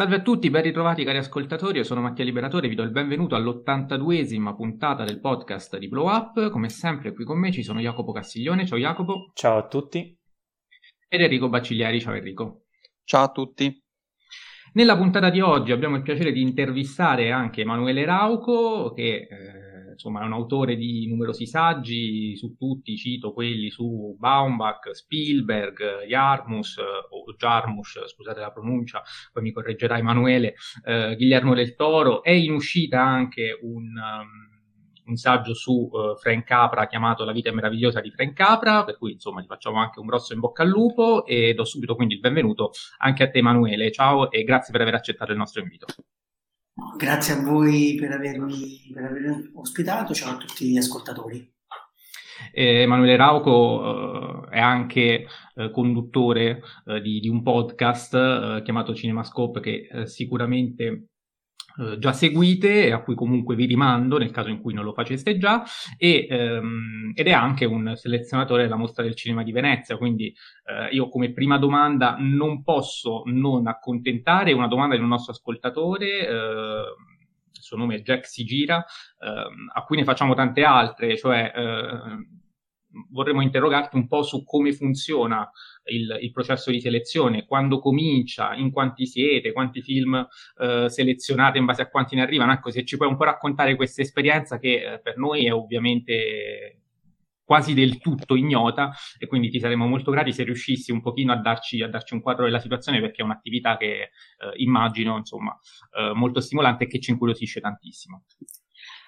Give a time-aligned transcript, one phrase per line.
[0.00, 3.34] Salve a tutti, ben ritrovati cari ascoltatori, io sono Mattia Liberatore, vi do il benvenuto
[3.34, 6.48] all'82esima puntata del podcast di Blow Up.
[6.48, 9.30] Come sempre qui con me ci sono Jacopo Castiglione, ciao Jacopo.
[9.34, 10.18] Ciao a tutti.
[11.06, 12.62] Ed Enrico Bacciglieri, ciao Enrico.
[13.04, 13.78] Ciao a tutti.
[14.72, 19.69] Nella puntata di oggi abbiamo il piacere di intervistare anche Emanuele Rauco, che eh,
[20.00, 26.78] insomma è un autore di numerosi saggi, su tutti cito quelli su Baumbach, Spielberg, Jarmus,
[26.78, 30.54] o Jarmus, scusate la pronuncia, poi mi correggerà Emanuele,
[30.84, 33.84] eh, Guillermo del Toro, è in uscita anche un...
[33.96, 34.48] Um,
[35.10, 39.10] un saggio su uh, Frank Capra chiamato La vita meravigliosa di Frank Capra, per cui
[39.10, 42.20] insomma gli facciamo anche un grosso in bocca al lupo e do subito quindi il
[42.20, 43.90] benvenuto anche a te Emanuele.
[43.90, 45.86] Ciao e grazie per aver accettato il nostro invito.
[46.96, 51.52] Grazie a voi per avermi, per avermi ospitato, ciao a tutti gli ascoltatori.
[52.52, 58.94] Eh, Emanuele Rauco eh, è anche eh, conduttore eh, di, di, un podcast eh, chiamato
[58.94, 61.09] Cinemascope che sicuramente
[61.78, 64.92] eh, già seguite e a cui comunque vi rimando nel caso in cui non lo
[64.92, 65.62] faceste già.
[65.96, 70.94] E, ehm, ed è anche un selezionatore della mostra del cinema di Venezia quindi eh,
[70.94, 76.82] io come prima domanda non posso non accontentare una domanda di un nostro ascoltatore eh,
[77.52, 78.84] il suo nome è Jack Sigira
[79.18, 82.38] ehm, a cui ne facciamo tante altre cioè eh,
[83.10, 85.48] vorremmo interrogarti un po' su come funziona
[85.84, 90.26] il, il, processo di selezione, quando comincia, in quanti siete, quanti film
[90.58, 92.52] eh, selezionate in base a quanti ne arrivano.
[92.52, 96.80] Ecco, se ci puoi un po' raccontare questa esperienza che eh, per noi è ovviamente
[97.50, 101.36] quasi del tutto ignota e quindi ti saremmo molto grati se riuscissi un pochino a
[101.36, 104.10] darci, a darci un quadro della situazione perché è un'attività che eh,
[104.58, 105.58] immagino insomma
[105.98, 108.22] eh, molto stimolante e che ci incuriosisce tantissimo.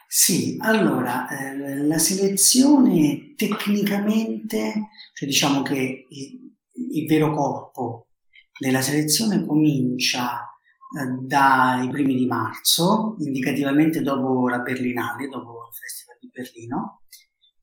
[0.08, 6.06] Sì, allora, eh, la selezione tecnicamente, cioè diciamo che
[6.92, 8.08] il, vero corpo
[8.58, 16.18] della selezione comincia eh, dai primi di marzo, indicativamente dopo la Berlinale, dopo il Festival
[16.20, 17.02] di Berlino,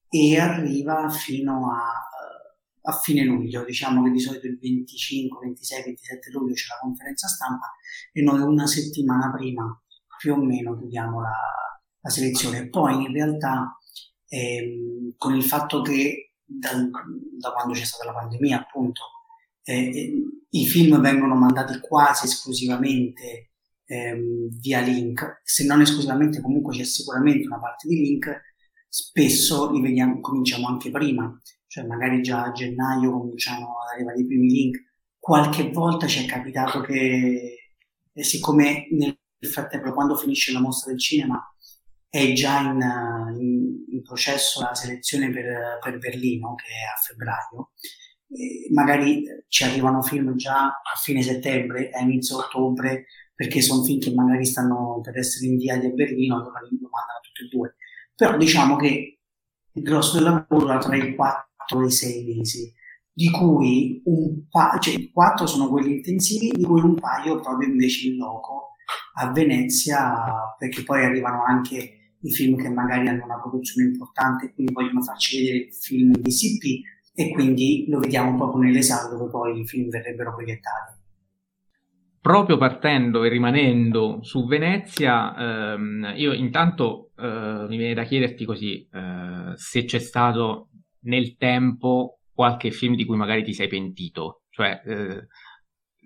[0.09, 5.83] e arriva fino a, eh, a fine luglio, diciamo che di solito il 25, 26,
[5.83, 7.71] 27 luglio c'è la conferenza stampa
[8.11, 9.81] e noi una settimana prima
[10.17, 11.59] più o meno chiudiamo la
[12.01, 12.69] la selezione.
[12.69, 13.77] Poi in realtà
[14.27, 19.01] ehm, con il fatto che da, da, quando c'è stata la pandemia appunto
[19.69, 20.13] eh, eh,
[20.49, 23.51] i film vengono mandati quasi esclusivamente
[23.85, 28.41] ehm, via link, se non esclusivamente comunque c'è sicuramente una parte di link,
[28.87, 34.25] spesso li vediamo, cominciamo anche prima, cioè magari già a gennaio cominciano ad arrivare i
[34.25, 34.77] primi link.
[35.19, 37.57] Qualche volta ci è capitato che,
[38.11, 41.39] eh, siccome nel frattempo, quando finisce la mostra del cinema,
[42.09, 42.81] è già in,
[43.39, 47.71] in, in processo la selezione per, per, Berlino, che è a febbraio.
[48.71, 54.13] Magari ci arrivano film già a fine settembre, a inizio ottobre, perché sono film che
[54.13, 57.75] magari stanno per essere inviati a Berlino, allora li mandano tutti e due.
[58.13, 59.19] Però diciamo che
[59.71, 62.73] il grosso del lavoro era tra i 4 e i 6 mesi,
[63.11, 68.09] di cui un paio, cioè 4 sono quelli intensivi, di cui un paio proprio invece
[68.09, 68.75] in loco
[69.15, 74.53] a Venezia, perché poi arrivano anche i film che magari hanno una produzione importante e
[74.53, 76.81] quindi vogliono farci vedere il film di CP
[77.19, 80.93] e quindi lo vediamo proprio nelle sale dove poi i film verrebbero proiettati.
[82.21, 88.87] Proprio partendo e rimanendo su Venezia, ehm, io intanto eh, mi viene da chiederti così
[88.89, 90.69] eh, se c'è stato
[91.01, 95.27] nel tempo qualche film di cui magari ti sei pentito, cioè eh,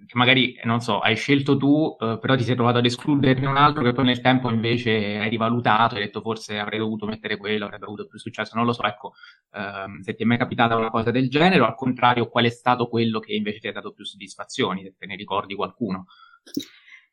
[0.05, 3.57] che magari, non so, hai scelto tu, eh, però ti sei trovato ad escluderne un
[3.57, 7.65] altro che poi nel tempo invece hai rivalutato, hai detto forse avrei dovuto mettere quello,
[7.65, 9.13] avrebbe avuto più successo, non lo so, ecco,
[9.51, 12.49] ehm, se ti è mai capitata una cosa del genere o al contrario qual è
[12.49, 16.05] stato quello che invece ti ha dato più soddisfazioni, se te ne ricordi qualcuno.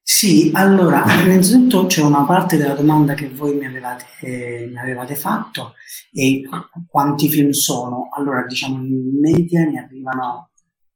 [0.02, 5.14] Sì, allora, innanzitutto c'è una parte della domanda che voi mi avevate, eh, mi avevate
[5.14, 5.74] fatto
[6.12, 6.42] e
[6.88, 8.08] quanti film sono.
[8.16, 10.49] Allora, diciamo, in media ne arrivano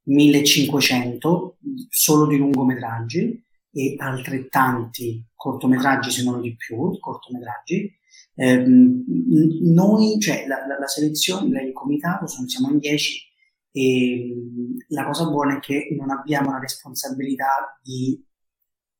[0.04, 3.42] 1500 solo di lungometraggi
[3.72, 7.92] e altrettanti cortometraggi, se non di più, cortometraggi.
[8.36, 13.32] Eh, noi, cioè la, la, la selezione, il comitato, sono, siamo in 10
[13.70, 14.34] e
[14.88, 18.24] la cosa buona è che non abbiamo la responsabilità di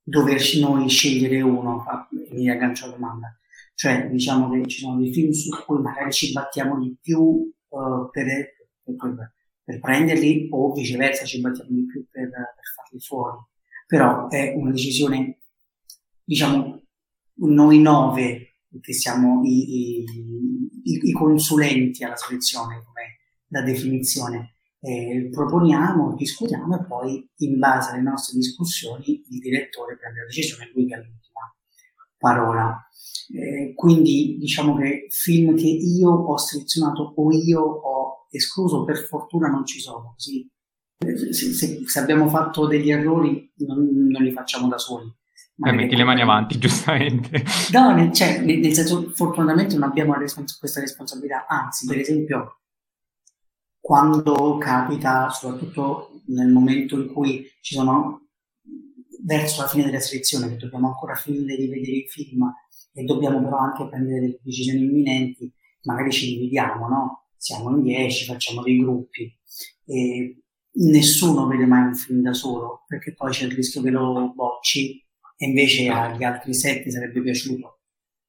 [0.02, 1.84] doverci noi scegliere uno,
[2.32, 3.38] mi aggancio alla domanda.
[3.74, 8.10] Cioè, diciamo che ci sono dei film su cui magari ci battiamo di più uh,
[8.10, 8.26] per,
[8.82, 9.33] per, per,
[9.64, 13.38] per prenderli o viceversa ci battiamo di più per, per farli fuori.
[13.86, 15.40] Però è una decisione,
[16.22, 16.82] diciamo,
[17.36, 20.04] noi nove, che siamo i, i,
[20.82, 23.18] i consulenti alla selezione, come
[23.48, 30.20] la definizione, eh, proponiamo, discutiamo e poi in base alle nostre discussioni il direttore prende
[30.20, 31.56] la decisione, lui che ha l'ultima
[32.18, 32.88] parola.
[33.34, 39.48] Eh, quindi diciamo che film che io ho selezionato o io ho escluso, per fortuna
[39.48, 40.48] non ci sono, così
[41.32, 45.12] se, se, se abbiamo fatto degli errori non, non li facciamo da soli.
[45.64, 47.44] Eh, metti le mani avanti, giustamente.
[47.72, 52.60] No, nel, cioè, nel, nel senso, fortunatamente non abbiamo respons- questa responsabilità, anzi, per esempio,
[53.78, 58.28] quando capita, soprattutto nel momento in cui ci sono
[59.24, 62.52] verso la fine della selezione, che dobbiamo ancora finire di vedere il film
[62.92, 65.52] e dobbiamo però anche prendere delle decisioni imminenti,
[65.82, 67.23] magari ci dividiamo, no?
[67.44, 69.30] Siamo in dieci, facciamo dei gruppi
[69.84, 70.38] e
[70.76, 74.98] nessuno vede mai un film da solo, perché poi c'è il rischio che lo bocci
[75.36, 77.80] e invece agli altri sette sarebbe piaciuto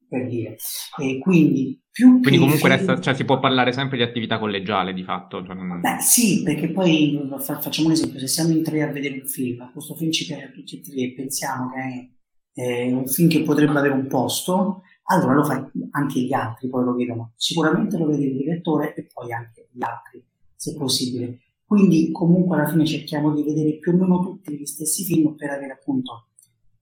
[0.09, 0.57] per dire.
[1.01, 2.71] E quindi più Quindi comunque film...
[2.73, 5.45] resta, cioè, si può parlare sempre di attività collegiale di fatto.
[5.45, 5.55] Cioè.
[5.55, 9.71] Beh sì, perché poi facciamo un esempio, se siamo in tre a vedere un film,
[9.71, 12.11] questo film ci piace a tutti e tre e pensiamo che
[12.51, 16.83] è un film che potrebbe avere un posto, allora lo fai anche gli altri, poi
[16.83, 17.33] lo vedono.
[17.35, 20.23] Sicuramente lo vede il direttore e poi anche gli altri,
[20.55, 21.39] se possibile.
[21.65, 25.49] Quindi comunque alla fine cerchiamo di vedere più o meno tutti gli stessi film per
[25.49, 26.27] avere appunto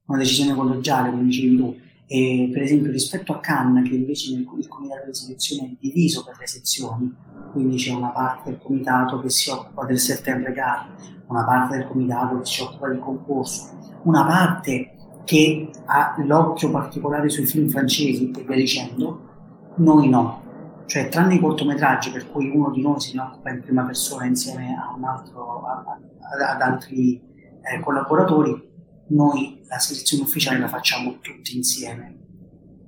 [0.06, 1.75] una decisione collegiale, come dicevi tu.
[2.06, 6.24] E, per esempio rispetto a Cannes, che invece nel, il comitato di selezione è diviso
[6.24, 7.14] per le sezioni,
[7.52, 10.94] quindi c'è una parte del comitato che si occupa del settembre gara,
[11.28, 13.70] una parte del comitato che si occupa del concorso,
[14.04, 14.94] una parte
[15.25, 19.30] che ha l'occhio particolare sui film francesi e via dicendo,
[19.78, 20.42] noi no.
[20.86, 24.75] Cioè, tranne i cortometraggi per cui uno di noi ne occupa in prima persona insieme
[25.02, 28.72] altro, a, a, ad altri eh, collaboratori,
[29.08, 32.20] noi la selezione ufficiale la facciamo tutti insieme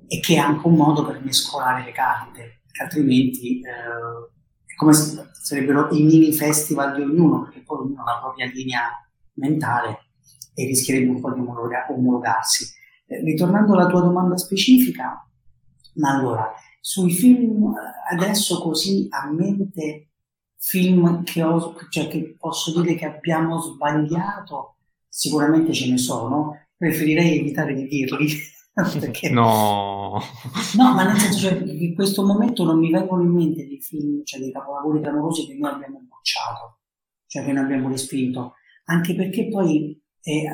[0.06, 3.70] e che è anche un modo per mescolare le carte, perché altrimenti eh,
[4.66, 8.46] è come se sarebbero i mini festival di ognuno, perché poi ognuno ha la propria
[8.46, 8.88] linea
[9.34, 10.05] mentale
[10.58, 12.66] e rischierebbe un po' di omologa- omologarsi.
[13.06, 15.22] Eh, ritornando alla tua domanda specifica,
[15.96, 16.50] ma allora,
[16.80, 20.08] sui film eh, adesso così a mente,
[20.56, 24.76] film che, ho, cioè che posso dire che abbiamo sbagliato,
[25.06, 28.28] sicuramente ce ne sono, preferirei evitare di dirli.
[28.98, 29.30] Perché...
[29.30, 30.20] No.
[30.76, 34.22] no, ma nel senso, cioè, in questo momento non mi vengono in mente dei film,
[34.24, 36.80] cioè dei capolavori clamorosi che noi abbiamo bocciato,
[37.26, 38.54] cioè che noi abbiamo respinto,
[38.84, 40.48] anche perché poi eh,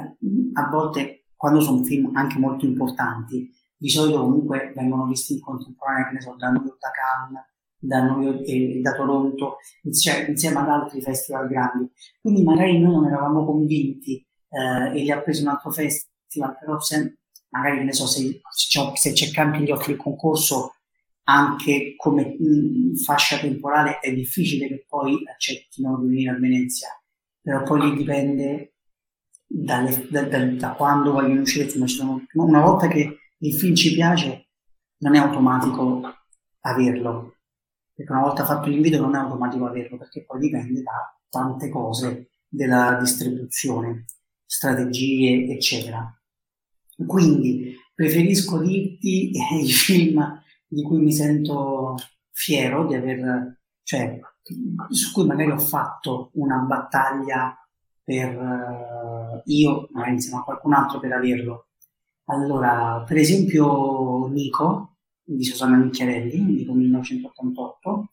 [0.53, 6.09] a volte, quando sono film anche molto importanti, di solito comunque vengono visti in contemporanea,
[6.09, 7.45] che ne so, da New York, da Cannes,
[7.79, 9.57] da, York, eh, da Toronto,
[9.99, 11.91] cioè, insieme ad altri festival grandi.
[12.21, 16.79] Quindi magari noi non eravamo convinti eh, e li ha presi un altro festival, però
[16.79, 18.41] se, magari ne so, se,
[18.95, 20.75] se c'è anche gli occhi il concorso
[21.25, 22.37] anche come
[23.05, 26.89] fascia temporale è difficile che poi accettino di venire a Venezia,
[27.41, 28.72] però poi lì dipende
[29.53, 34.49] dalle, da, da, da, quando vogliono uscire Sono, una volta che il film ci piace
[34.99, 36.01] non è automatico
[36.61, 37.37] averlo,
[37.93, 42.31] perché una volta fatto l'invito non è automatico averlo, perché poi dipende da tante cose
[42.49, 44.07] della distribuzione
[44.47, 46.09] strategie, eccetera.
[47.07, 51.97] Quindi preferisco dirti i film di cui mi sento
[52.31, 54.19] fiero di aver, cioè,
[54.89, 57.57] su cui magari ho fatto una battaglia
[58.13, 61.69] per uh, io, magari insieme a qualcun altro per averlo.
[62.27, 68.11] Allora, per esempio Nico di Susanna Nicchiarelli, Nico 1988,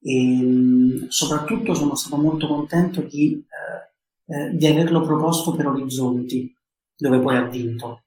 [0.00, 3.88] e soprattutto sono stato molto contento di uh,
[4.30, 6.54] eh, di averlo proposto per Orizzonti,
[6.96, 8.02] dove poi ha vinto.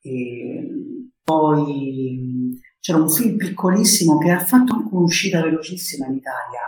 [0.00, 0.68] E
[1.22, 6.60] poi c'era un film piccolissimo che ha fatto anche un'uscita velocissima in Italia.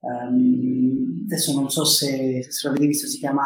[0.00, 3.42] Um, adesso non so se, se lo avete visto, si chiama,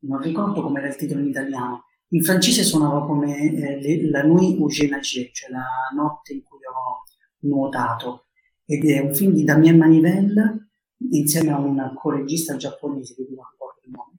[0.00, 1.84] non ricordo come era il titolo in italiano.
[2.10, 6.58] In francese suonava come eh, La Nuit où j'ai nagé, cioè la notte in cui
[6.58, 7.02] ho
[7.48, 8.26] nuotato.
[8.64, 10.70] Ed è un film di Damien Manivelle
[11.10, 14.18] insieme a un co-regista giapponese che non ricordo il nome.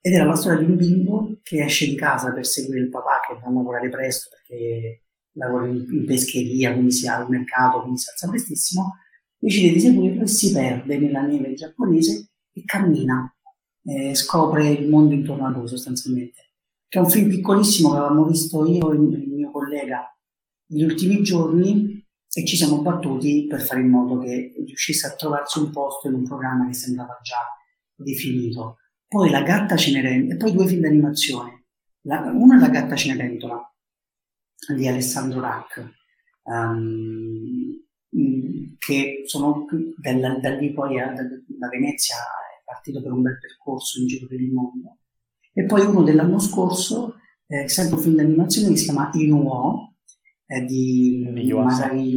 [0.00, 3.20] Ed era la storia di un bimbo che esce di casa per seguire il papà
[3.26, 7.80] che va a lavorare presto perché lavora in, in pescheria, quindi si ha al mercato,
[7.80, 8.96] quindi si alza prestissimo,
[9.40, 13.34] decide di seguirlo e si perde nella neve giapponese e cammina,
[13.84, 16.52] eh, scopre il mondo intorno a lui sostanzialmente.
[16.86, 20.14] Che è un film piccolissimo che avevamo visto io e il mio collega
[20.66, 25.58] negli ultimi giorni e ci siamo battuti per fare in modo che riuscisse a trovarsi
[25.58, 27.38] un posto in un programma che sembrava già
[27.94, 28.76] definito.
[29.08, 31.64] Poi La gatta Cenerentola, e poi due film d'animazione.
[32.02, 33.60] La, uno è La gatta Cenerentola
[34.74, 35.94] di Alessandro Rack,
[36.44, 37.69] um,
[38.80, 42.16] che sono da, da lì poi a, da, da, Venezia
[42.64, 44.96] partito per un bel percorso in giro per il mondo.
[45.52, 49.96] E poi uno dell'anno scorso, eh, sempre un film d'animazione che si chiama Inuo,
[50.46, 52.16] eh, di, Masari,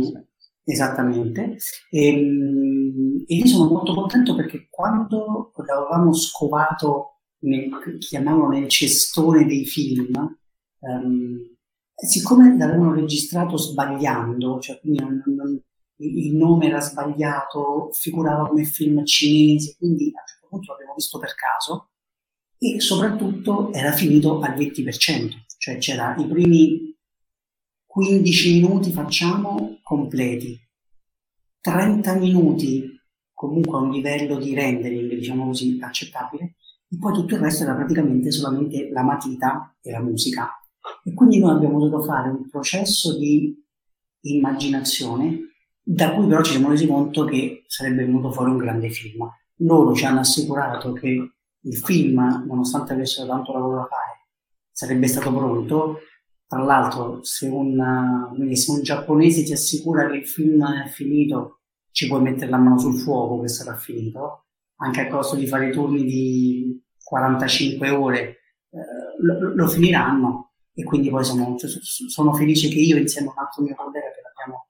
[0.64, 1.58] esattamente.
[1.90, 9.46] E, ehm, e lì sono molto contento perché quando l'avevamo scovato, nel, chiamiamolo nel cestone
[9.46, 10.14] dei film,
[10.80, 11.38] um,
[11.96, 15.62] siccome l'avevano registrato sbagliando, cioè quindi non, non,
[15.98, 21.20] il nome era sbagliato, figurava come film cinese, quindi a un certo punto l'avevo visto
[21.20, 21.90] per caso
[22.58, 26.96] e soprattutto era finito al 20%, cioè c'era i primi
[27.86, 30.60] 15 minuti facciamo completi,
[31.62, 33.00] 30 minuti
[33.34, 36.56] comunque a un livello di rendering, diciamo così, accettabile,
[36.88, 40.50] e poi tutto il resto era praticamente solamente la matita e la musica.
[41.04, 43.54] E quindi noi abbiamo dovuto fare un processo di
[44.22, 45.53] immaginazione
[45.84, 49.30] da cui però ci siamo resi conto che sarebbe venuto fuori un grande film.
[49.58, 51.32] Loro ci hanno assicurato che
[51.66, 54.28] il film, nonostante avessero tanto lavoro da fare,
[54.72, 56.00] sarebbe stato pronto.
[56.48, 61.60] Tra l'altro, se un, se un giapponese ti assicura che il film è finito,
[61.92, 64.46] ci puoi mettere la mano sul fuoco che sarà finito,
[64.78, 68.20] anche a costo di fare i turni di 45 ore,
[68.70, 68.80] eh,
[69.20, 70.52] lo, lo, finiranno.
[70.74, 74.22] E quindi poi sono, sono felice che io, insieme a un altro mio collega che
[74.22, 74.68] l'abbiamo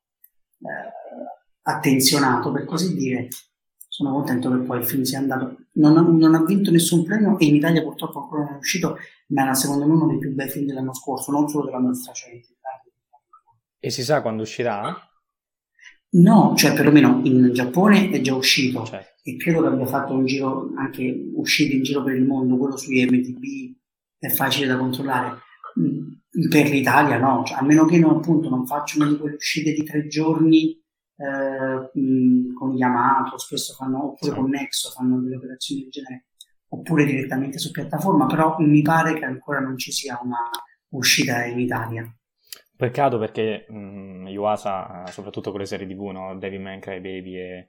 [0.60, 1.03] eh,
[1.64, 3.28] attenzionato, per così dire,
[3.88, 5.58] sono contento che poi il film sia andato.
[5.74, 8.98] Non ha, non ha, vinto nessun premio e in Italia purtroppo ancora non è uscito,
[9.28, 12.14] ma era secondo me uno dei più bei film dell'anno scorso, non solo della nostra
[12.14, 12.50] scelta.
[13.80, 14.96] E si sa quando uscirà?
[16.12, 19.20] No, cioè perlomeno in Giappone è già uscito certo.
[19.24, 22.78] e credo che abbia fatto un giro anche uscito in giro per il mondo, quello
[22.78, 23.76] su IMDb
[24.20, 25.40] è facile da controllare.
[25.80, 28.64] Mm, per l'Italia no, cioè, a meno che non, appunto, non
[28.96, 30.82] una di quelle uscite di tre giorni
[31.16, 36.26] eh, con Yamato, spesso fanno, oppure con Nexo, fanno delle operazioni del genere,
[36.70, 40.50] oppure direttamente su piattaforma, però mi pare che ancora non ci sia una
[40.90, 42.04] uscita in Italia.
[42.76, 46.38] Peccato perché mh, Yuasa, soprattutto con le serie TV, no?
[46.38, 47.68] Devilman Crybaby e,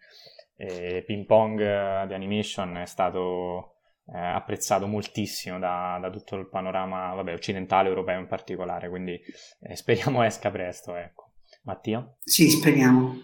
[0.57, 3.75] e Ping Pong uh, di Animation, è stato
[4.07, 9.19] eh, apprezzato moltissimo da, da, tutto il panorama vabbè, occidentale, europeo in particolare, quindi
[9.61, 10.95] eh, speriamo esca presto.
[10.97, 11.33] Ecco.
[11.63, 12.07] Mattia?
[12.23, 13.17] Sì, speriamo.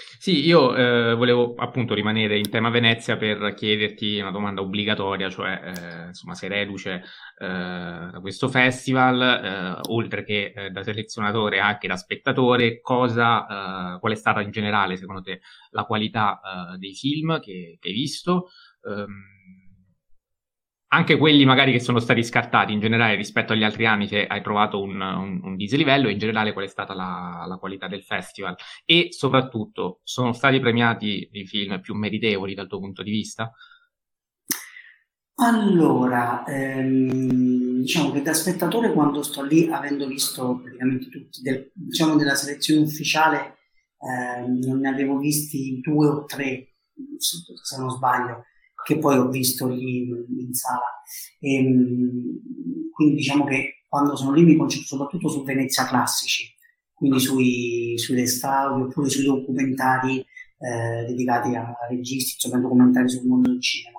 [0.00, 5.60] Sì, io eh, volevo appunto rimanere in tema Venezia per chiederti una domanda obbligatoria, cioè
[5.76, 7.02] eh, insomma sei reduce
[7.38, 14.12] eh, da questo festival, eh, oltre che eh, da selezionatore anche da spettatore, cosa, qual
[14.12, 15.40] è stata in generale secondo te
[15.70, 16.40] la qualità
[16.78, 18.50] dei film che, che hai visto?
[18.82, 19.36] Um,
[20.88, 24.42] anche quelli magari che sono stati scartati in generale rispetto agli altri anni, se hai
[24.42, 28.54] trovato un, un, un dislivello, in generale qual è stata la, la, qualità del festival
[28.84, 33.52] e soprattutto sono stati premiati i film più meritevoli dal tuo punto di vista?
[35.40, 42.16] Allora, ehm, diciamo che da spettatore quando sto lì, avendo visto praticamente tutti, del, diciamo
[42.16, 43.58] della selezione ufficiale,
[43.98, 46.76] ehm, non ne avevo visti due o tre,
[47.18, 48.46] se non sbaglio,
[48.88, 51.02] che poi ho visto lì in sala.
[51.40, 56.46] E, ehm, quindi diciamo che quando sono lì mi concentro soprattutto su Venezia classici,
[56.94, 63.50] quindi sui, sui restauri oppure sui documentari eh, dedicati a registi, insomma documentari sul mondo
[63.50, 63.98] del cinema.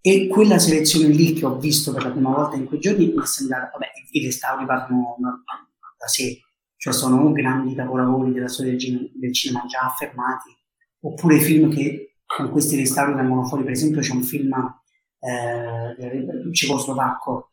[0.00, 3.20] E quella selezione lì che ho visto per la prima volta in quei giorni mi
[3.20, 5.16] è sembrata, vabbè, i restauri parlano
[5.98, 6.42] da sé,
[6.76, 10.56] cioè sono grandi capolavori della storia del, cinema già affermati,
[11.00, 12.15] oppure film che
[12.50, 14.52] questi restauri vengono fuori, per esempio c'è un film
[15.20, 17.50] eh, cecoslovacco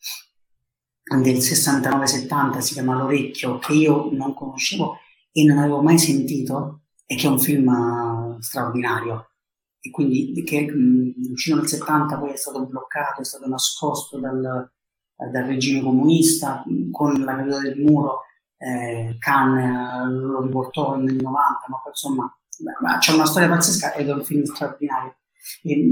[1.21, 4.97] del 69-70, si chiama L'Orecchio, che io non conoscevo
[5.31, 9.29] e non avevo mai sentito e che è un film eh, straordinario.
[9.79, 14.39] E quindi che mh, uscito nel 70 poi è stato bloccato, è stato nascosto dal,
[15.31, 18.21] dal regime comunista con la caduta del muro.
[18.57, 22.37] Eh, Khan lo riportò nel 90, ma poi insomma
[22.81, 25.15] ma c'è una storia pazzesca ed è un film straordinario.
[25.63, 25.89] E,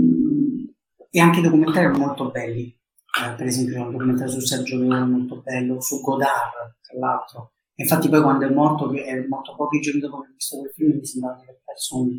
[1.10, 2.68] e anche i documentari molto belli.
[2.68, 7.53] Eh, per esempio, c'è un documentario su Sergio Leone molto bello, su Godard, tra l'altro.
[7.75, 10.98] Infatti, poi quando è morto, è morto pochi giorni dopo che ho visto quel film,
[10.98, 12.10] mi sembrava di aver perso un,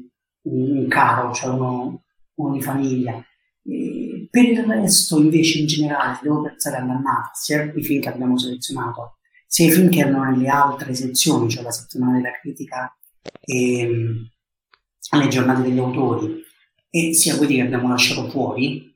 [0.43, 3.25] un, un caro, cioè uno, uno di famiglia.
[3.65, 8.37] E per il resto, invece, in generale, devo pensare all'annata, sia i film che abbiamo
[8.37, 12.95] selezionato, sia i film che erano nelle altre sezioni, cioè la settimana della critica
[13.41, 14.32] e
[15.11, 16.41] alle giornate degli autori.
[16.91, 18.95] E sia quelli che abbiamo lasciato fuori,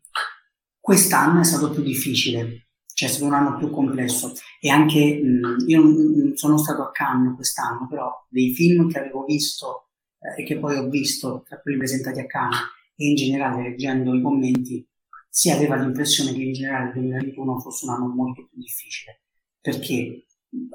[0.78, 4.32] quest'anno è stato più difficile, cioè è stato un anno più complesso.
[4.60, 9.24] E anche mh, io non sono stato a Cannes quest'anno, però dei film che avevo
[9.24, 9.88] visto
[10.20, 12.58] eh, e che poi ho visto tra quelli presentati a Cannes
[12.96, 14.86] e in generale leggendo i commenti
[15.28, 19.22] si aveva l'impressione che in generale il 2021 fosse un anno molto più difficile.
[19.60, 20.26] Perché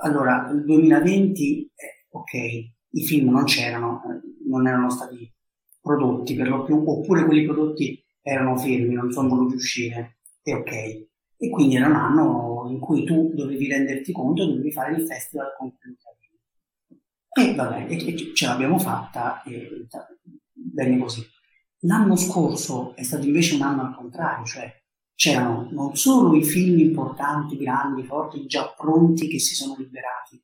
[0.03, 5.31] allora il 2020 eh, ok i film non c'erano eh, non erano stati
[5.79, 10.71] prodotti per lo più oppure quelli prodotti erano fermi non sono voluti uscire e ok
[10.71, 15.55] e quindi era un anno in cui tu dovevi renderti conto dovevi fare il festival
[15.57, 15.73] con
[17.33, 19.87] e vabbè, e, ce l'abbiamo fatta e
[20.51, 21.25] bene così.
[21.83, 24.83] L'anno scorso è stato invece un anno al contrario, cioè
[25.15, 30.43] c'erano non solo i film importanti, grandi, forti, già pronti che si sono liberati,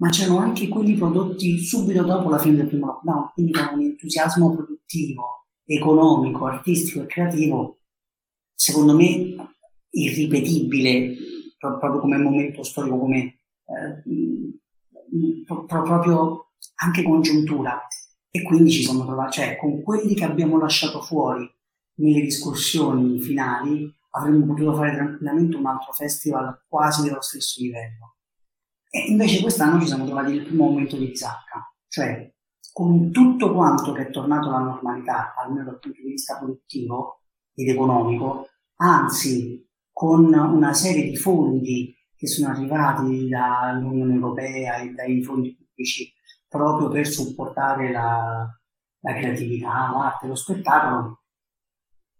[0.00, 3.80] ma c'erano anche quelli prodotti subito dopo la fine del primo lockdown, quindi con un
[3.82, 7.80] entusiasmo produttivo, economico, artistico e creativo,
[8.54, 9.54] secondo me
[9.90, 11.16] irripetibile,
[11.58, 14.02] proprio come momento storico, come eh,
[15.66, 17.86] proprio anche congiuntura
[18.30, 21.46] e quindi ci siamo trovati, cioè con quelli che abbiamo lasciato fuori
[21.96, 28.14] nelle discussioni finali avremmo potuto fare tranquillamente un altro festival quasi dello stesso livello.
[28.92, 32.28] E invece quest'anno ci siamo trovati nel primo momento di disacca, cioè
[32.72, 37.22] con tutto quanto che è tornato alla normalità, almeno dal punto di vista produttivo
[37.54, 45.22] ed economico, anzi con una serie di fondi che sono arrivati dall'Unione Europea e dai
[45.22, 46.12] fondi pubblici
[46.48, 48.44] proprio per supportare la,
[49.00, 51.22] la creatività, l'arte, lo spettacolo,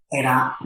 [0.06, 0.56] era,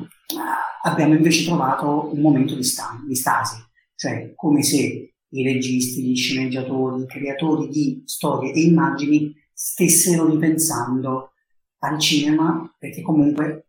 [0.82, 3.56] abbiamo invece trovato un momento di, sta, di stasi,
[3.94, 11.32] cioè come se i registi, gli sceneggiatori, i creatori di storie e immagini stessero ripensando
[11.78, 13.68] al cinema, perché comunque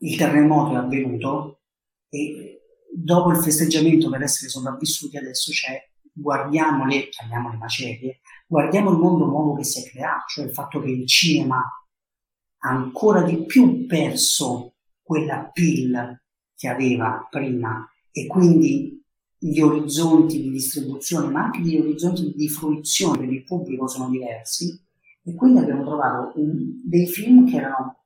[0.00, 1.60] il terremoto è avvenuto
[2.08, 2.60] e
[2.92, 5.78] dopo il festeggiamento per essere sopravvissuti adesso c'è
[6.12, 10.90] guardiamole, chiamiamole macerie, guardiamo il mondo nuovo che si è creato, cioè il fatto che
[10.90, 16.22] il cinema ha ancora di più perso quella pill
[16.56, 19.03] che aveva prima e quindi
[19.46, 24.80] gli orizzonti di distribuzione ma anche gli orizzonti di fruizione il pubblico sono diversi
[25.22, 28.04] e quindi abbiamo trovato un, dei film che erano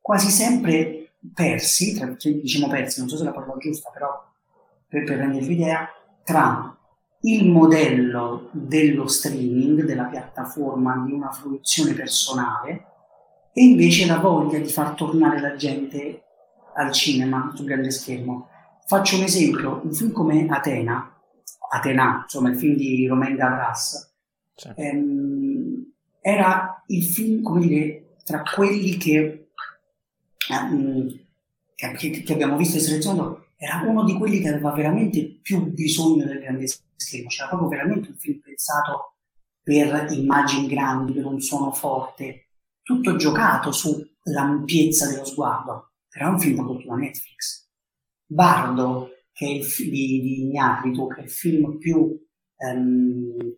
[0.00, 4.10] quasi sempre persi, tra, diciamo persi, non so se la parola giusta, però
[4.86, 5.88] per, per rendervi l'idea,
[6.22, 6.76] tra
[7.22, 12.86] il modello dello streaming, della piattaforma di una fruizione personale,
[13.52, 16.22] e invece la voglia di far tornare la gente
[16.74, 18.48] al cinema, sul grande schermo.
[18.86, 21.10] Faccio un esempio, un film come Atena,
[21.70, 24.14] Atena, insomma il film di Romain Gavras,
[24.54, 24.72] sì.
[24.76, 29.48] ehm, era il film, come dire, tra quelli che
[30.48, 31.24] eh,
[31.74, 36.24] che, che, abbiamo visto e selezionato era uno di quelli che aveva veramente più bisogno
[36.24, 36.66] del grande
[36.96, 39.16] schermo, c'era proprio veramente un film pensato
[39.62, 42.48] per immagini grandi, per un suono forte,
[42.82, 45.92] tutto giocato sull'ampiezza dello sguardo.
[46.10, 47.63] Era un film prodotto da Netflix.
[48.34, 52.20] Bardo, che è il fi- di, di Ignatitu, che è il film più
[52.56, 53.56] ehm,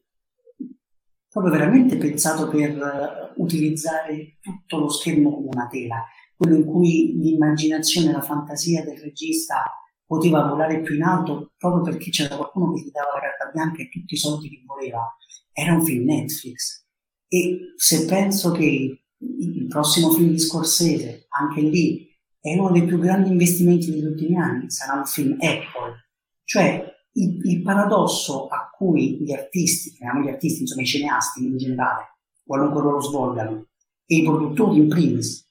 [1.29, 6.05] proprio veramente pensato per utilizzare tutto lo schermo come una tela
[6.37, 9.63] quello in cui l'immaginazione e la fantasia del regista
[10.05, 13.83] poteva volare più in alto proprio perché c'era qualcuno che gli dava la carta bianca
[13.83, 15.17] e tutti i soldi che voleva.
[15.53, 16.85] Era un film Netflix.
[17.27, 22.06] E se penso che il prossimo film di Scorsese, anche lì,
[22.53, 26.07] è uno dei più grandi investimenti degli ultimi anni, sarà un film Apple.
[26.45, 31.57] Cioè, il, il paradosso a cui gli artisti, chiamiamo gli artisti, insomma i cineasti in
[31.57, 33.67] generale, qualunque ruolo svolgano,
[34.07, 35.45] e i produttori in primis,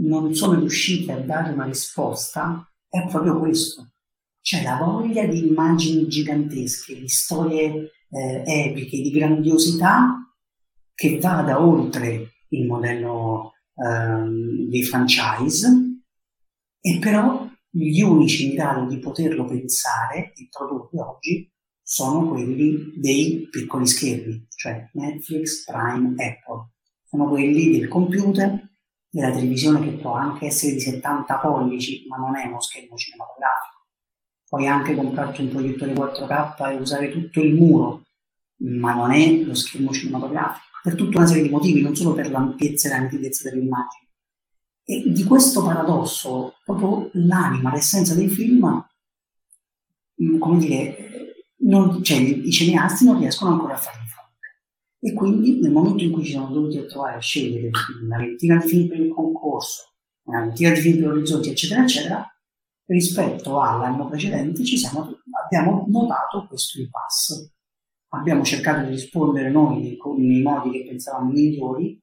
[0.00, 3.92] non sono riusciti a dare una risposta è proprio questo.
[4.42, 10.18] C'è la voglia di immagini gigantesche, di storie eh, epiche, di grandiosità
[10.92, 15.93] che vada oltre il modello eh, dei franchise
[16.86, 21.50] e però gli unici in grado di poterlo pensare e produrre oggi
[21.82, 26.72] sono quelli dei piccoli schermi, cioè Netflix, Prime, Apple.
[27.06, 28.68] Sono quelli del computer
[29.08, 33.86] della televisione che può anche essere di 70 pollici, ma non è uno schermo cinematografico.
[34.46, 38.02] Puoi anche comprarti un proiettore 4K e usare tutto il muro,
[38.56, 42.30] ma non è lo schermo cinematografico, per tutta una serie di motivi, non solo per
[42.30, 44.03] l'ampiezza e la nitidezza delle immagini.
[44.84, 48.86] E di questo paradosso, proprio l'anima, l'essenza dei film,
[50.22, 50.96] mm, come dire,
[51.58, 54.04] non, cioè, i cineasti non riescono ancora a farli
[55.04, 57.68] e quindi nel momento in cui ci siamo dovuti trovare a scegliere
[58.02, 59.96] una ventina di film per il concorso,
[60.28, 62.26] una ventina di film per Orizzonti, eccetera, eccetera,
[62.86, 67.52] rispetto all'anno precedente siamo, abbiamo notato questo impasse.
[68.14, 72.02] Abbiamo cercato di rispondere noi con i modi che pensavamo migliori,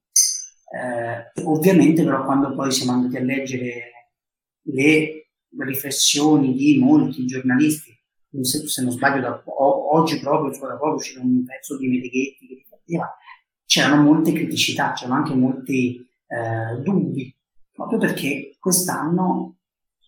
[0.73, 3.91] Eh, ovviamente però quando poi siamo andati a leggere
[4.63, 7.91] le riflessioni di molti giornalisti,
[8.41, 12.47] se, se non sbaglio da, o, oggi proprio, da poco uscito un pezzo di Medighetti
[12.47, 13.13] che rifletteva,
[13.65, 17.35] c'erano molte criticità, c'erano anche molti eh, dubbi,
[17.71, 19.57] proprio perché quest'anno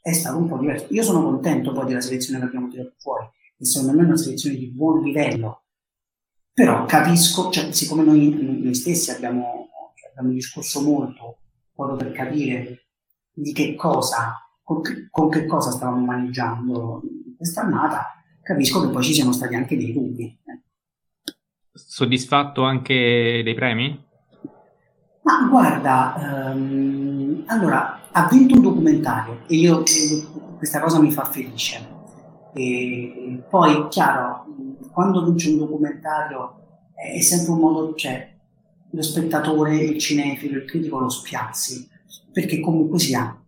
[0.02, 0.88] è stato un po' diverso.
[0.90, 3.26] Io sono contento poi della selezione che abbiamo tirato fuori,
[3.58, 5.64] e secondo me è una selezione di buon livello,
[6.54, 8.30] però capisco, cioè, siccome noi,
[8.62, 9.63] noi stessi abbiamo,
[10.14, 11.38] abbiamo discusso molto
[11.76, 12.86] proprio per capire
[13.34, 17.02] di che cosa, con che, con che cosa stavamo maneggiando
[17.36, 20.40] quest'annata, capisco che poi ci siano stati anche dei dubbi.
[21.74, 24.12] Soddisfatto anche dei premi?
[25.24, 29.84] Ma guarda, um, allora, ha vinto un documentario e io,
[30.58, 31.92] questa cosa mi fa felice.
[32.54, 34.46] E poi, chiaro,
[34.92, 36.60] quando vince un documentario
[36.94, 38.33] è sempre un modo, cioè,
[38.94, 41.88] lo spettatore, il cinefilo, il critico lo spiazzi,
[42.32, 43.44] perché comunque sia,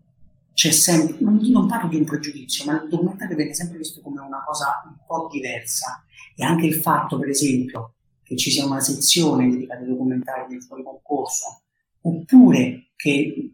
[0.53, 4.21] c'è sempre, non, non, parlo di un pregiudizio, ma il documentario viene sempre visto come
[4.21, 6.03] una cosa un po' diversa.
[6.35, 10.63] E anche il fatto, per esempio, che ci sia una sezione dedicata ai documentari del
[10.63, 11.61] fuori concorso,
[12.01, 13.51] oppure che i,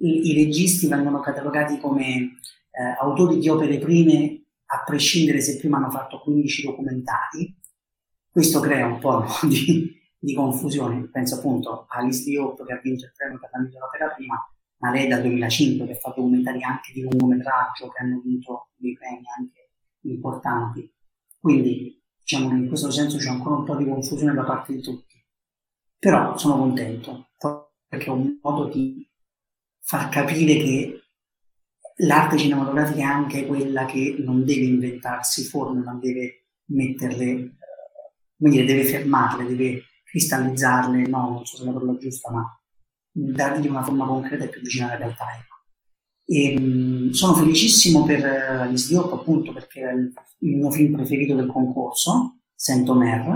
[0.00, 2.38] i registi vengono catalogati come
[2.70, 7.56] eh, autori di opere prime a prescindere se prima hanno fatto 15 documentari,
[8.28, 11.08] questo crea un po' di, di confusione.
[11.10, 14.36] Penso appunto a Alice Diop che ha vinto il premio per la migliore opera prima,
[14.78, 19.24] ma lei dal 2005 che fa documentari anche di lungometraggio che hanno vinto dei premi
[19.36, 19.70] anche
[20.04, 20.90] importanti.
[21.38, 24.80] Quindi diciamo che in questo senso c'è ancora un po' di confusione da parte di
[24.80, 25.22] tutti.
[25.98, 27.28] Però sono contento
[27.86, 29.06] perché è un modo di
[29.80, 31.00] far capire che
[31.98, 37.56] l'arte cinematografica è anche quella che non deve inventarsi forme, ma deve metterle,
[38.36, 39.82] come dire, deve fermarle, deve
[40.14, 42.60] cristallizzarle, no, non so se è la parola giusta, ma
[43.10, 45.24] dargli una forma concreta e più vicina alla realtà.
[45.36, 45.54] Ecco.
[46.24, 51.34] E, mh, sono felicissimo per uh, gli Sdiop, appunto, perché è il, mio film preferito
[51.34, 53.26] del concorso, Sento Mer.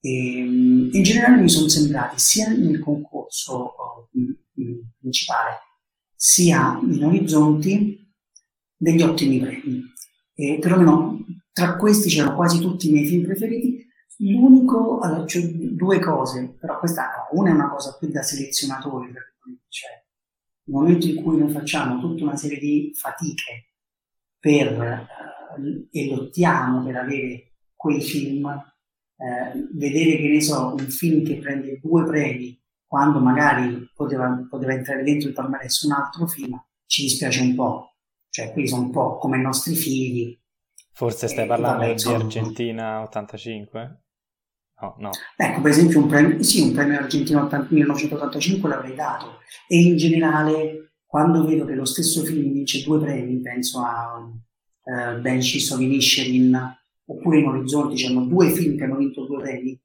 [0.00, 3.74] E, mh, in generale mi sono sembrati sia nel concorso
[4.10, 4.18] uh,
[4.98, 5.58] principale
[6.16, 8.12] sia in orizzonti
[8.76, 9.82] degli ottimi premi.
[10.34, 13.86] E perlomeno tra questi c'erano quasi tutti i miei film preferiti.
[14.20, 19.12] L'unico, allora, cioè due cose, però questa una è una cosa più da selezionatori,
[19.68, 19.90] cioè
[20.64, 23.70] nel momento in cui noi facciamo tutta una serie di fatiche
[24.38, 31.24] per, eh, e lottiamo per avere quei film, eh, vedere che ne so, un film
[31.24, 36.60] che prende due premi quando magari poteva, poteva entrare dentro il palmarès un altro film,
[36.86, 37.94] ci dispiace un po'.
[38.28, 40.38] Cioè, qui sono un po' come i nostri figli.
[40.92, 43.99] Forse stai parlando vabbè, di Argentina 85?
[44.80, 45.10] No, no.
[45.36, 49.38] Ecco, per esempio, un premio, sì, un premio Argentina 1985 l'avrei dato.
[49.68, 55.20] E in generale, quando vedo che lo stesso film vince due premi, penso a uh,
[55.20, 59.78] Banshees of Inisherin, oppure in Orizzonti c'erano due film che hanno vinto due premi,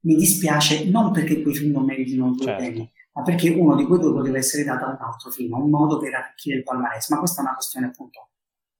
[0.00, 2.62] mi dispiace non perché quei film non meritino due certo.
[2.62, 5.68] premi, ma perché uno di quei due poteva essere dato a un altro film, un
[5.68, 7.10] modo per arricchire il palmarès.
[7.10, 8.30] Ma questa è una questione appunto,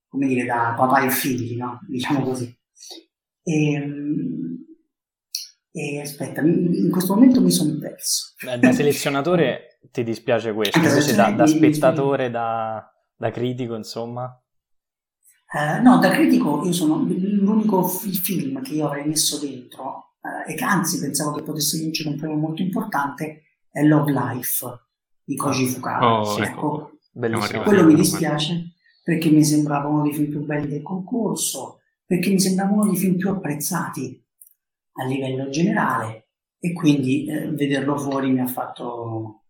[0.07, 1.79] come dire, da papà e figli, no?
[1.87, 2.57] diciamo così.
[3.43, 4.68] E, ehm,
[5.71, 8.33] e aspetta, in questo momento mi sono perso.
[8.43, 14.25] Beh, da selezionatore ti dispiace questo, invece da, da spettatore, da, da, critico, insomma?
[15.51, 20.55] Uh, no, da critico io sono l'unico film che io avrei messo dentro eh, e
[20.55, 24.65] che anzi pensavo che potesse vincere un premio molto importante, è Love Life
[25.23, 25.69] di Koji ah.
[25.69, 26.19] Fukara.
[26.19, 27.63] Oh, ecco, ecco.
[27.63, 32.39] quello mi dispiace perché mi sembrava uno dei film più belli del concorso, perché mi
[32.39, 34.23] sembrava uno dei film più apprezzati
[34.93, 39.43] a livello generale e quindi eh, vederlo fuori mi ha, fatto,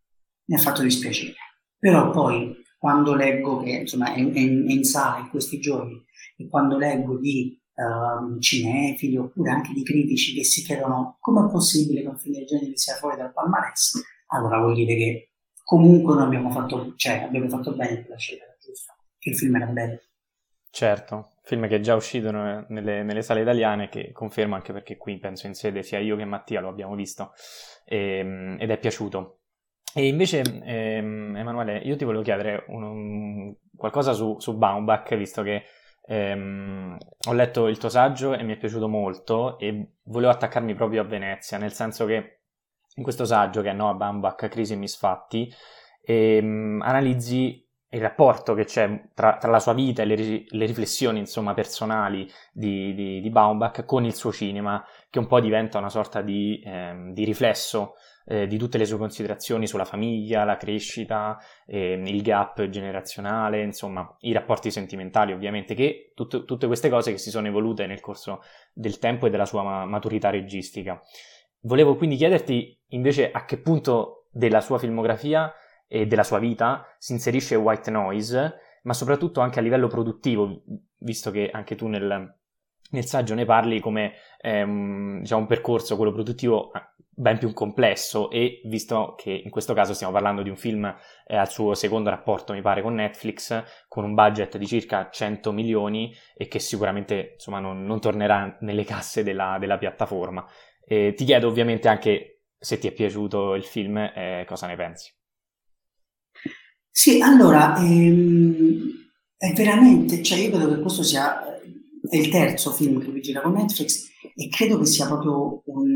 [0.46, 1.36] mi ha fatto dispiacere.
[1.78, 6.02] Però poi quando leggo che insomma è, è, in, sala in questi giorni
[6.38, 11.52] e quando leggo di uh, cinefili oppure anche di critici che si chiedono come è
[11.52, 15.32] possibile che un film del genere sia fuori dal palmarès, allora vuol dire che
[15.64, 19.68] comunque noi abbiamo fatto, cioè, abbiamo fatto bene la scelta giusta, che il film era
[19.68, 20.00] bello.
[20.72, 25.18] Certo, film che è già uscito nelle, nelle, sale italiane, che confermo anche perché qui
[25.18, 27.34] penso in sede sia io che Mattia lo abbiamo visto
[27.86, 29.40] e, ehm, ed è piaciuto.
[29.96, 35.42] E invece, ehm, Emanuele, io ti volevo chiedere un, un, qualcosa su, su Baumbach, visto
[35.42, 35.64] che
[36.12, 41.02] Ehm, ho letto il tuo saggio e mi è piaciuto molto e volevo attaccarmi proprio
[41.02, 42.40] a Venezia, nel senso che
[42.96, 45.54] in questo saggio, che è Noah Baumbach, Crisi e Misfatti,
[46.02, 51.20] ehm, analizzi il rapporto che c'è tra, tra la sua vita e le, le riflessioni
[51.20, 55.90] insomma, personali di, di, di, Baumbach con il suo cinema, che un po' diventa una
[55.90, 61.40] sorta di, ehm, di riflesso eh, di tutte le sue considerazioni sulla famiglia, la crescita,
[61.66, 67.18] eh, il gap generazionale, insomma i rapporti sentimentali ovviamente, che tut- tutte queste cose che
[67.18, 71.02] si sono evolute nel corso del tempo e della sua ma- maturità registica.
[71.62, 75.52] Volevo quindi chiederti invece a che punto della sua filmografia
[75.90, 80.62] e della sua vita si inserisce White Noise, ma soprattutto anche a livello produttivo,
[81.00, 82.36] visto che anche tu nel,
[82.92, 86.72] nel saggio ne parli come ehm, diciamo, un percorso, quello produttivo,
[87.20, 90.86] ben più complesso e visto che in questo caso stiamo parlando di un film
[91.28, 95.52] eh, al suo secondo rapporto, mi pare, con Netflix, con un budget di circa 100
[95.52, 100.46] milioni e che sicuramente insomma, non, non tornerà nelle casse della, della piattaforma.
[100.86, 105.19] E ti chiedo ovviamente anche se ti è piaciuto il film e cosa ne pensi.
[106.92, 108.90] Sì, allora, ehm,
[109.38, 111.42] è veramente, cioè io vedo che questo sia
[112.10, 115.96] è il terzo film che lui gira con Netflix e credo che sia proprio un,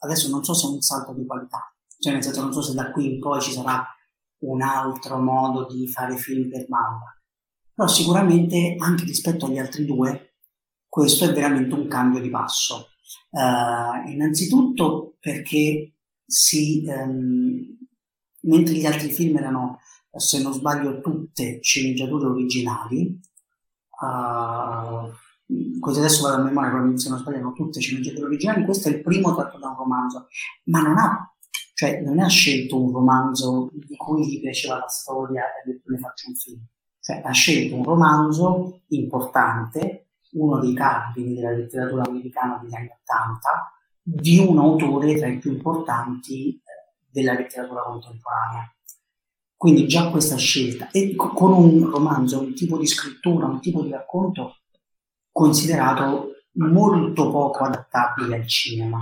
[0.00, 2.74] adesso non so se è un salto di qualità, cioè nel senso non so se
[2.74, 3.84] da qui in poi ci sarà
[4.40, 7.18] un altro modo di fare film per Mamba,
[7.72, 10.34] però sicuramente anche rispetto agli altri due
[10.88, 12.90] questo è veramente un cambio di passo.
[13.30, 17.76] Uh, innanzitutto perché si, um,
[18.42, 19.80] mentre gli altri film erano,
[20.16, 23.20] se non sbaglio, tutte sceneggiature originali,
[24.00, 25.10] uh,
[25.80, 29.02] così adesso vado a memoria, però se non sbaglio, tutte sceneggiature originali, questo è il
[29.02, 30.28] primo tratto da un romanzo,
[30.64, 31.34] ma non ha,
[31.74, 35.90] cioè, non ha scelto un romanzo di cui gli piaceva la storia e ha detto
[35.90, 36.64] ne faccio un film,
[37.00, 43.72] cioè ha scelto un romanzo importante, uno dei cardini della letteratura americana degli anni Ottanta,
[44.02, 46.60] di un autore tra i più importanti eh,
[47.10, 48.73] della letteratura contemporanea.
[49.56, 53.90] Quindi già questa scelta, e con un romanzo, un tipo di scrittura, un tipo di
[53.90, 54.56] racconto
[55.30, 59.00] considerato molto poco adattabile al cinema,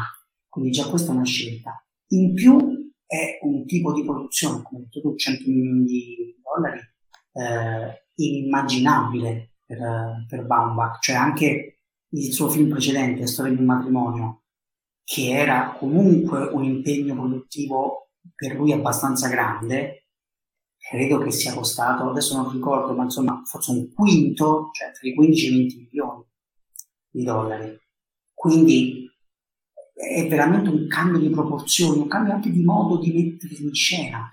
[0.49, 1.85] quindi già questa è una scelta.
[2.09, 6.81] In più è un tipo di produzione, come detto tu, 100 milioni di dollari,
[7.33, 14.43] eh, inimmaginabile per, per Baumbach, cioè anche il suo film precedente, Storia di un matrimonio,
[15.05, 20.02] che era comunque un impegno produttivo per lui abbastanza grande,
[20.83, 25.15] credo che sia costato, adesso non ricordo, ma insomma forse un quinto, cioè tra i
[25.15, 26.25] 15 e i 20 milioni
[27.11, 27.79] di dollari.
[28.35, 29.09] Quindi
[29.95, 34.29] è veramente un cambio di proporzioni, un cambio anche di modo di mettere in scena,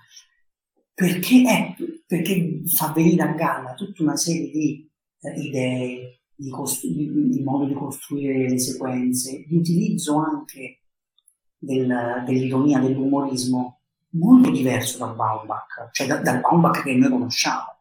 [0.92, 6.90] perché, è, perché fa venire a galla tutta una serie di eh, idee, di, costru-
[6.90, 10.80] di, modo di costruire le sequenze, di utilizzo anche
[11.56, 13.79] del, dell'ironia, dell'umorismo
[14.10, 17.78] molto diverso dal Baumbach, cioè da, dal Baumbach che noi conosciamo.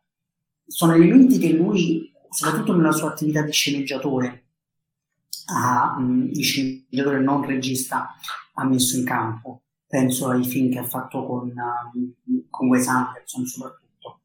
[0.65, 4.44] Sono elementi che lui, soprattutto nella sua attività di sceneggiatore,
[5.52, 8.15] ha, di sceneggiatore non regista,
[8.54, 9.63] ha messo in campo.
[9.88, 14.22] Penso ai film che ha fatto con, uh, con Wes Anderson soprattutto.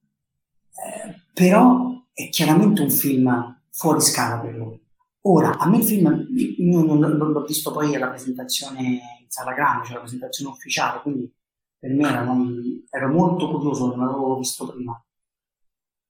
[0.73, 4.79] Eh, però è chiaramente un film fuori scala per lui.
[5.23, 9.55] Ora, a me il film, io non, non l'ho visto poi alla presentazione in sala
[9.55, 11.33] grande, cioè la presentazione ufficiale, quindi
[11.85, 12.25] per me era
[12.89, 14.99] ero molto curioso, non l'avevo visto prima.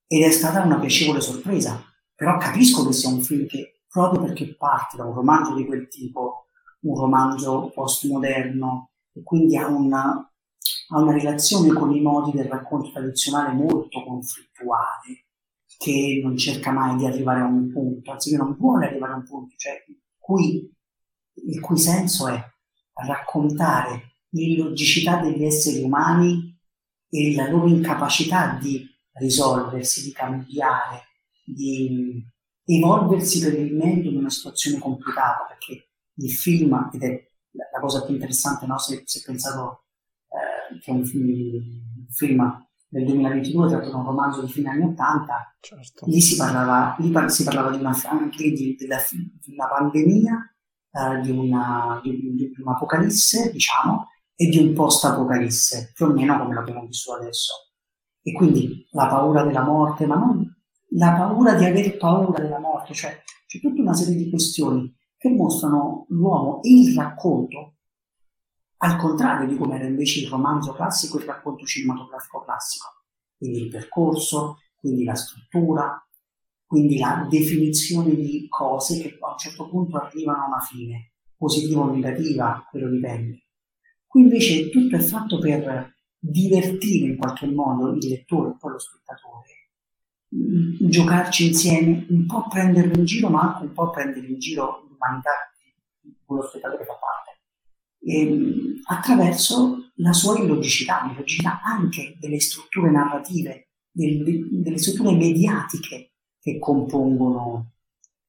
[0.07, 1.83] Ed è stata una piacevole sorpresa,
[2.15, 5.89] però capisco che sia un film che, proprio perché parte da un romanzo di quel
[5.89, 6.47] tipo,
[6.83, 10.11] un romanzo postmoderno, e quindi ha una,
[10.91, 15.27] ha una relazione con i modi del racconto tradizionale molto conflittuale,
[15.77, 19.17] che non cerca mai di arrivare a un punto, anzi che non vuole arrivare a
[19.17, 19.83] un punto, cioè
[20.19, 20.73] cui,
[21.47, 22.41] il cui senso è
[23.05, 26.59] raccontare l'illogicità degli esseri umani
[27.09, 31.03] e la loro incapacità di risolversi, di cambiare,
[31.45, 32.25] di
[32.65, 38.05] evolversi per il meglio in una situazione complicata, perché il film, ed è la cosa
[38.05, 38.79] più interessante, no?
[38.79, 39.85] se, se pensato
[40.29, 44.71] eh, che è un film, un film, del 2022 tratto da un romanzo di fine
[44.71, 46.07] anni 80, certo.
[46.07, 50.55] lì si parlava, lì par- si parlava di una, anche di, della, di una pandemia,
[50.93, 56.55] eh, di, una, di, di un'apocalisse, diciamo, e di un post-apocalisse, più o meno come
[56.55, 57.53] l'abbiamo visto adesso.
[58.23, 60.53] E quindi la paura della morte, ma non
[60.97, 65.29] la paura di aver paura della morte, cioè c'è tutta una serie di questioni che
[65.29, 67.77] mostrano l'uomo e il racconto,
[68.79, 72.87] al contrario di come era invece il romanzo classico e il racconto cinematografico classico.
[73.37, 75.99] Quindi il percorso, quindi la struttura,
[76.67, 81.83] quindi la definizione di cose che a un certo punto arrivano a una fine, positiva
[81.83, 83.44] o negativa, quello dipende
[84.15, 88.79] Qui invece tutto è fatto per divertire in qualche modo il lettore, un po' lo
[88.79, 89.73] spettatore,
[90.33, 94.87] mm, giocarci insieme, un po' prenderlo in giro, ma anche un po' prendere in giro
[94.89, 95.33] l'umanità
[96.01, 97.41] di cui lo spettatore fa parte,
[98.05, 106.13] e, mm, attraverso la sua illogicità, l'illogicità anche delle strutture narrative, del, delle strutture mediatiche
[106.39, 107.73] che compongono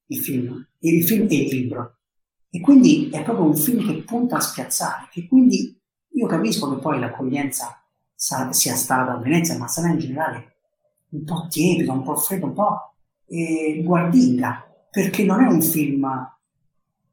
[0.06, 1.95] il film, il film e il libro.
[2.56, 5.78] E quindi è proprio un film che punta a spiazzare, che quindi
[6.12, 7.78] io capisco che poi l'accoglienza
[8.14, 10.54] sa, sia stata a Venezia, ma sarà in generale
[11.10, 12.94] un po' tiepido, un po' freddo, un po'
[13.26, 16.08] eh, guardinga, perché non è un film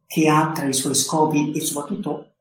[0.08, 2.36] che ha tra i suoi scopi e soprattutto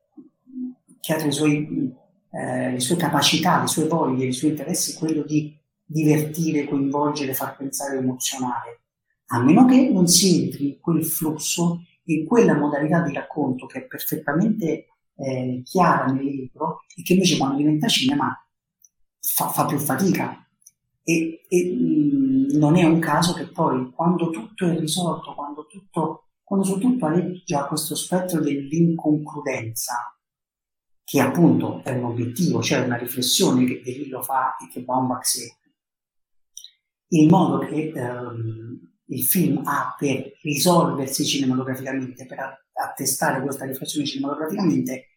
[1.01, 1.93] che ha tra suoi,
[2.31, 7.57] eh, le sue capacità, le sue voglie, i suoi interessi quello di divertire, coinvolgere, far
[7.57, 8.83] pensare, emozionare,
[9.25, 13.79] a meno che non si entri in quel flusso, in quella modalità di racconto che
[13.79, 18.35] è perfettamente eh, chiara nel libro e che invece quando diventa cinema
[19.19, 20.37] fa, fa più fatica.
[21.03, 26.29] E, e mh, non è un caso che poi quando tutto è risolto, quando, tutto,
[26.43, 30.17] quando su tutto aleggia questo spettro dell'inconcludenza,
[31.03, 35.25] che appunto è un obiettivo, cioè una riflessione che De Lillo fa e che Baumbach
[35.25, 35.57] segue,
[37.09, 45.07] il modo che ehm, il film ha per risolversi cinematograficamente, per attestare questa riflessione cinematograficamente,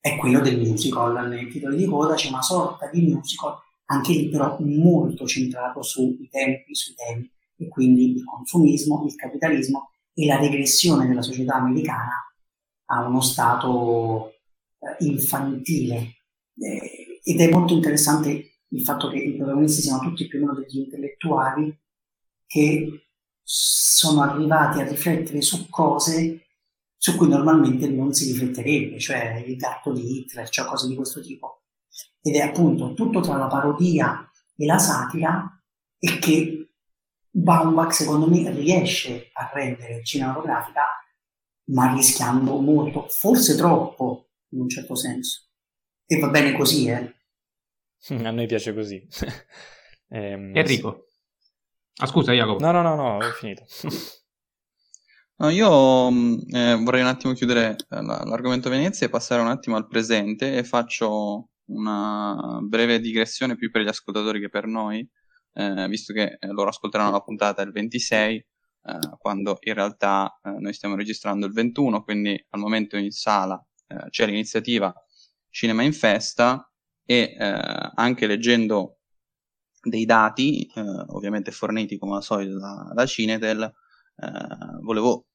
[0.00, 1.28] è quello del musical.
[1.28, 3.56] Nei titoli di coda c'è una sorta di musical,
[3.86, 9.90] anche lì però molto centrato sui tempi, sui temi, e quindi il consumismo, il capitalismo
[10.12, 12.32] e la regressione della società americana
[12.90, 14.34] a uno stato
[14.78, 16.16] eh, infantile.
[16.58, 20.54] Eh, ed è molto interessante il fatto che i protagonisti siano tutti più o meno
[20.54, 21.76] degli intellettuali
[22.46, 23.07] che
[23.50, 26.42] sono arrivati a riflettere su cose
[26.98, 31.22] su cui normalmente non si rifletterebbe, cioè il gatto di Hitler, cioè cose di questo
[31.22, 31.62] tipo.
[32.20, 35.48] Ed è appunto tutto tra la parodia e la satira
[35.98, 36.72] e che
[37.30, 40.82] Baumbach secondo me riesce a rendere cinematografica,
[41.70, 45.46] ma rischiando molto, forse troppo in un certo senso.
[46.04, 47.14] E va bene così, eh.
[48.26, 49.08] A noi piace così.
[50.10, 51.07] ehm, Enrico.
[52.00, 52.64] Ah, scusa, Jacopo.
[52.64, 53.64] No, no, no, no, ho finito.
[55.40, 59.76] No, io mm, eh, vorrei un attimo chiudere eh, l'argomento Venezia e passare un attimo
[59.76, 65.08] al presente e faccio una breve digressione più per gli ascoltatori che per noi,
[65.52, 68.44] eh, visto che eh, loro ascolteranno la puntata il 26, eh,
[69.18, 73.62] quando in realtà eh, noi stiamo registrando il 21, quindi al momento in sala
[74.10, 74.92] c'è l'iniziativa
[75.48, 76.70] Cinema in Festa
[77.06, 78.97] e anche leggendo
[79.88, 80.70] dei dati,
[81.08, 83.72] ovviamente forniti come al solito da, da Cinetel,
[84.82, 85.28] volevo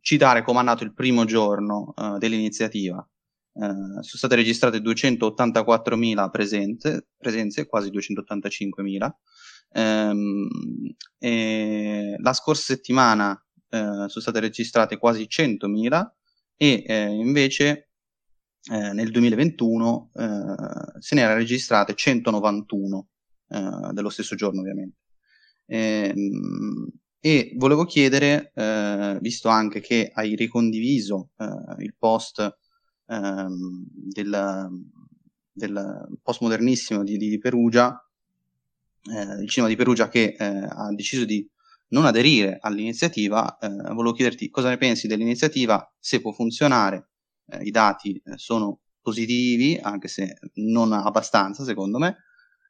[0.00, 3.06] citare come è nato il primo giorno uh, dell'iniziativa.
[3.52, 9.10] Uh, sono state registrate 284.000 presenze, presenze quasi 285.000.
[9.70, 10.48] Um,
[11.18, 16.06] ehm, la scorsa settimana uh, sono state registrate quasi 100.000
[16.60, 17.84] e invece
[18.68, 20.10] nel 2021
[20.98, 23.08] se ne erano registrate 191
[23.48, 24.96] dello stesso giorno ovviamente.
[25.66, 26.88] Ehm,
[27.20, 32.58] e volevo chiedere, eh, visto anche che hai ricondiviso eh, il post
[33.06, 34.68] ehm, del,
[35.52, 38.00] del postmodernissimo di, di Perugia,
[39.12, 41.48] eh, il cinema di Perugia che eh, ha deciso di
[41.88, 47.10] non aderire all'iniziativa, eh, volevo chiederti cosa ne pensi dell'iniziativa, se può funzionare,
[47.46, 52.16] eh, i dati sono positivi, anche se non abbastanza secondo me,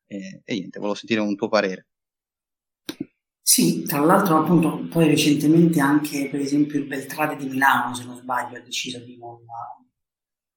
[0.09, 1.87] e niente, volevo sentire un tuo parere.
[3.41, 8.17] Sì, tra l'altro appunto poi recentemente anche per esempio il Beltrade di Milano, se non
[8.17, 9.39] sbaglio, ha deciso di non,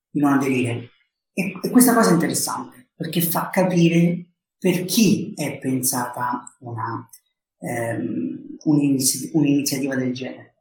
[0.10, 0.90] di non aderire.
[1.34, 7.10] E, e, questa cosa è interessante perché fa capire per chi è pensata una,
[7.60, 10.56] ehm, un'inizi- un'iniziativa del genere.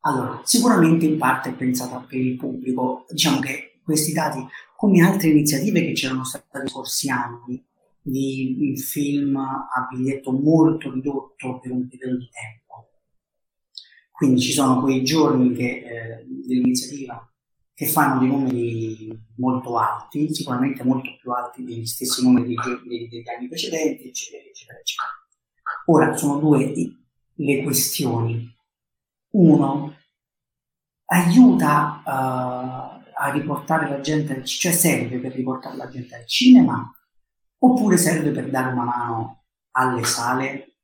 [0.00, 4.44] Allora, sicuramente in parte è pensata per il pubblico, diciamo che questi dati,
[4.76, 7.64] come altre iniziative che c'erano state nei scorsi anni,
[8.06, 12.90] di film a biglietto molto ridotto per un periodo di tempo.
[14.10, 17.26] Quindi ci sono quei giorni che, eh, dell'iniziativa
[17.72, 23.28] che fanno dei numeri molto alti, sicuramente molto più alti degli stessi numeri giorni, degli
[23.28, 25.08] anni precedenti, eccetera, eccetera, eccetera.
[25.86, 26.72] Ora sono due
[27.36, 28.54] le questioni.
[29.30, 29.96] Uno,
[31.06, 36.88] aiuta uh, a riportare la gente, al cioè serve per riportare la gente al cinema
[37.58, 40.76] oppure serve per dare una mano alle sale?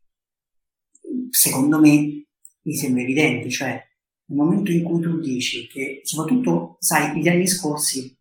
[1.30, 2.26] Secondo me
[2.62, 3.88] mi sembra evidente, cioè
[4.30, 8.16] nel momento in cui tu dici che, soprattutto, sai, gli anni scorsi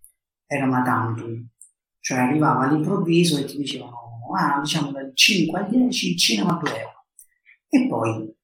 [0.46, 1.48] era una tantum,
[2.00, 6.70] cioè arrivava all'improvviso e ti dicevano, ah, diciamo dal 5 al 10 il cinema 2
[6.80, 7.06] euro.
[7.68, 8.36] E poi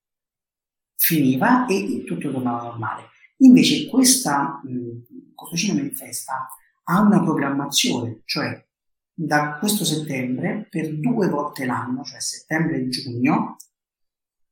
[0.95, 3.09] finiva e tutto tornava normale.
[3.37, 4.61] Invece questa,
[5.33, 6.47] questo cinema in festa
[6.83, 8.63] ha una programmazione, cioè
[9.17, 13.55] da questo settembre per due volte l'anno, cioè settembre e giugno,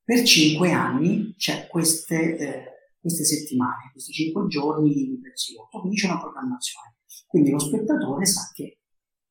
[0.01, 2.63] per cinque anni c'è queste, eh,
[2.99, 6.95] queste settimane, questi cinque giorni di prezioso, quindi c'è una programmazione.
[7.27, 8.79] Quindi lo spettatore sa che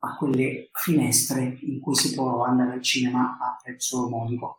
[0.05, 4.59] ha quelle finestre in cui si può andare al cinema a prezzo modico.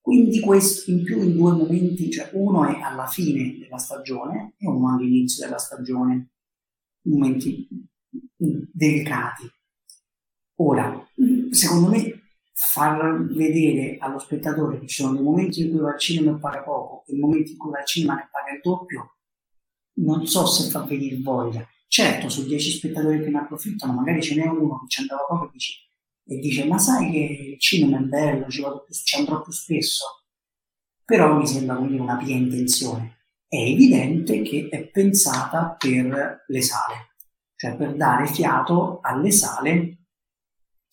[0.00, 4.68] Quindi questo in più in due momenti, cioè uno è alla fine della stagione e
[4.68, 6.30] uno all'inizio della stagione,
[7.02, 7.68] momenti
[8.36, 9.50] delicati.
[10.56, 11.06] Ora,
[11.50, 15.98] secondo me far vedere allo spettatore che ci sono dei momenti in cui va al
[15.98, 19.16] cinema e paga poco e momenti in cui va al cinema e paga il doppio,
[19.98, 21.66] non so se fa venire voglia.
[21.88, 25.46] Certo, su 10 spettatori che ne approfittano, magari ce n'è uno che ci andava poco
[25.46, 25.74] e dice,
[26.24, 29.52] e dice ma sai che il cinema è bello, ci, vado più, ci andrò più
[29.52, 30.04] spesso.
[31.04, 33.18] Però mi sembra quindi una pia intenzione.
[33.46, 37.14] È evidente che è pensata per le sale,
[37.54, 40.05] cioè per dare fiato alle sale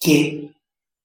[0.04, 0.54] che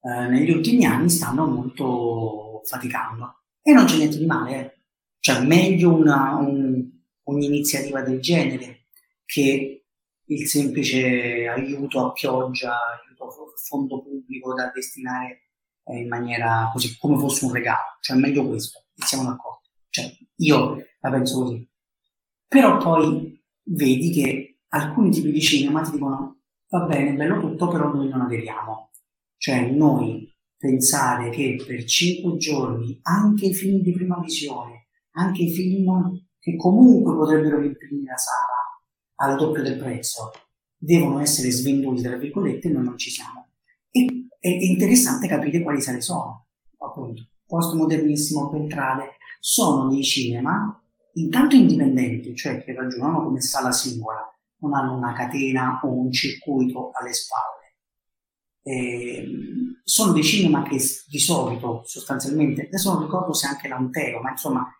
[0.00, 3.42] eh, negli ultimi anni stanno molto faticando.
[3.62, 4.78] E non c'è niente di male, eh.
[5.20, 6.84] cioè meglio una, un,
[7.22, 8.86] un'iniziativa del genere
[9.24, 9.84] che
[10.24, 13.30] il semplice aiuto a pioggia, aiuto a
[13.62, 15.50] fondo pubblico da destinare
[15.84, 17.98] eh, in maniera così, come fosse un regalo.
[18.00, 19.68] Cioè meglio questo, siamo d'accordo.
[19.90, 21.68] Cioè, io la penso così.
[22.48, 26.37] Però poi vedi che alcuni tipi di cinema ti dicono
[26.68, 28.90] va bene, bello tutto, però noi non aderiamo.
[29.36, 35.52] Cioè noi pensare che per cinque giorni anche i film di prima visione, anche i
[35.52, 35.86] film
[36.38, 40.30] che comunque potrebbero riempire la sala al doppio del prezzo,
[40.76, 43.48] devono essere svenduti, tra virgolette, noi non ci siamo.
[43.90, 46.46] E è interessante capire quali sale sono.
[46.78, 50.80] Appunto, postmodernissimo, ventrale, sono dei cinema
[51.14, 54.17] intanto indipendenti, cioè che ragionano come sala singola,
[54.60, 57.58] non hanno una catena o un circuito alle spalle
[58.68, 59.26] eh,
[59.82, 64.70] sono dei cinema che di solito, sostanzialmente, adesso non ricordo se anche l'Antero, ma insomma,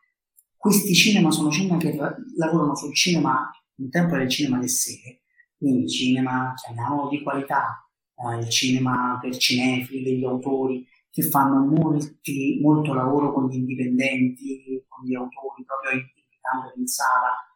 [0.55, 1.97] questi cinema sono cinema che
[2.37, 5.23] lavorano sul cinema, un tempo era il cinema del sere,
[5.57, 12.59] quindi cinema, chiamiamolo di qualità, eh, il cinema per cinefili, degli autori, che fanno molti,
[12.61, 17.48] molto lavoro con gli indipendenti, con gli autori, proprio invitandoli in sala.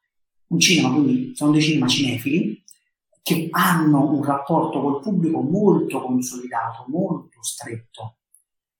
[0.52, 2.62] Un cinema, quindi sono dei cinema cinefili,
[3.22, 8.18] che hanno un rapporto col pubblico molto consolidato, molto stretto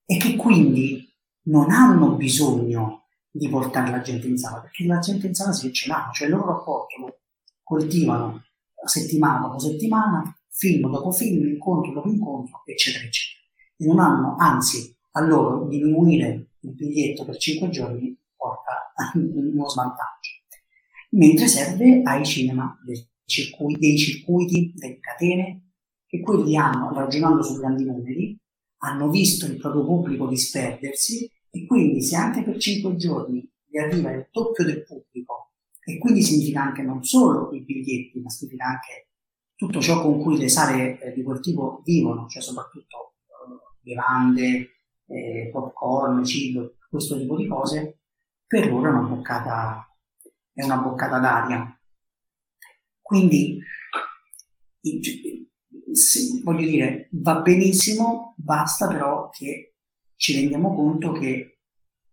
[0.05, 1.11] e che quindi
[1.45, 5.73] non hanno bisogno di portare la gente in sala, perché la gente in sala si
[5.73, 7.21] ce l'ha, cioè il loro rapporto lo
[7.63, 8.43] coltivano
[8.85, 13.47] settimana dopo settimana, film dopo film, incontro dopo incontro, eccetera, eccetera.
[13.79, 20.42] E non hanno, anzi, a loro diminuire il biglietto per 5 giorni porta uno svantaggio.
[21.15, 25.73] Mentre serve ai cinema del circuiti, dei circuiti, delle catene,
[26.07, 28.39] che quelli hanno, ragionando su grandi numeri,
[28.79, 34.11] hanno visto il proprio pubblico disperdersi e quindi se anche per 5 giorni gli arriva
[34.11, 35.53] il doppio del pubblico
[35.85, 39.09] e quindi significa anche non solo i biglietti, ma significa anche
[39.55, 44.71] tutto ciò con cui le sale eh, di quel tipo vivono, cioè soprattutto eh, bevande,
[45.07, 48.01] eh, popcorn, cibo, questo tipo di cose,
[48.47, 49.87] per loro è una boccata,
[50.53, 51.81] è una boccata d'aria.
[53.01, 53.61] Quindi,
[56.43, 59.75] voglio dire, va benissimo, basta però che
[60.17, 61.59] ci rendiamo conto che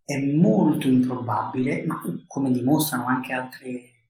[0.04, 4.08] è molto improbabile, ma come dimostrano anche altre,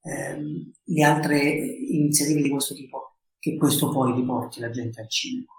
[0.00, 5.52] ehm, le altre iniziative di questo tipo, che questo poi riporti la gente al cinema.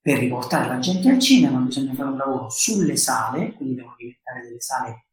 [0.00, 4.42] Per riportare la gente al cinema bisogna fare un lavoro sulle sale, quindi devono diventare
[4.42, 5.05] delle sale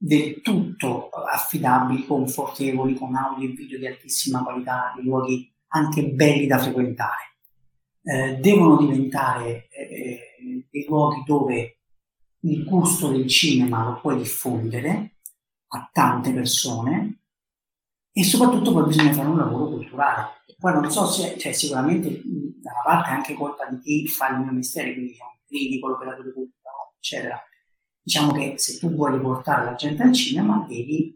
[0.00, 6.46] del tutto affidabili, confortevoli, con audio e video di altissima qualità, di luoghi anche belli
[6.46, 7.36] da frequentare.
[8.02, 11.80] Eh, devono diventare eh, dei luoghi dove
[12.42, 15.16] il gusto del cinema lo puoi diffondere
[15.70, 17.22] a tante persone
[18.12, 20.44] e soprattutto poi bisogna fare un lavoro culturale.
[20.58, 22.22] Poi non so se, cioè sicuramente
[22.62, 25.88] da una parte è anche colpa di chi fa il mio mestiere, quindi diciamo, critico,
[25.88, 27.42] l'operatore culturale, eccetera,
[28.08, 31.14] Diciamo che se tu vuoi riportare la gente al cinema devi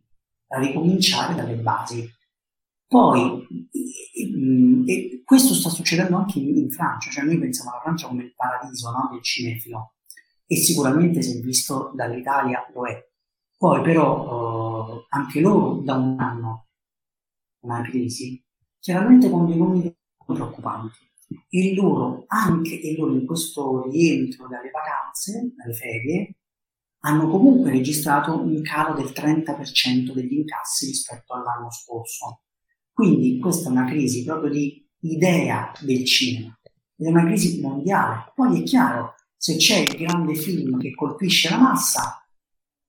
[0.48, 2.06] ricominciare dalle basi.
[2.86, 8.08] Poi, e, e questo sta succedendo anche in, in, Francia, cioè noi pensiamo alla Francia
[8.08, 9.94] come il paradiso no, del cinefilo
[10.46, 13.02] e sicuramente se visto dall'Italia lo è.
[13.56, 16.66] Poi però eh, anche loro da un anno,
[17.60, 18.44] una crisi,
[18.78, 20.98] chiaramente con dei numeri preoccupanti.
[21.48, 26.36] E loro, anche e loro in questo rientro dalle vacanze, dalle ferie,
[27.04, 32.42] hanno comunque registrato un calo del 30% degli incassi rispetto all'anno scorso.
[32.92, 36.56] Quindi questa è una crisi proprio di idea del cinema,
[36.96, 38.32] è una crisi mondiale.
[38.34, 42.24] Poi è chiaro, se c'è il grande film che colpisce la massa,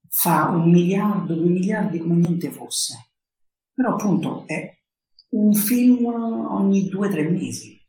[0.10, 3.14] fa un miliardo, due miliardi come niente fosse.
[3.74, 4.78] Però appunto è
[5.30, 7.82] un film ogni due o tre mesi.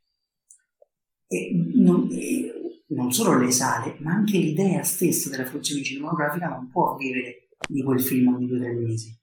[1.26, 2.53] E non, e
[2.87, 7.82] non, solo le sale, ma anche l'idea stessa della fruizione cinematografica non può vivere di
[7.82, 9.18] quel film ogni due o tre mesi.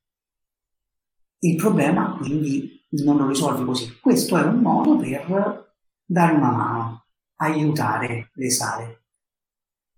[1.39, 3.99] Il problema quindi non lo risolvi così.
[3.99, 7.05] Questo è un modo per dare una mano,
[7.37, 9.03] aiutare le sale.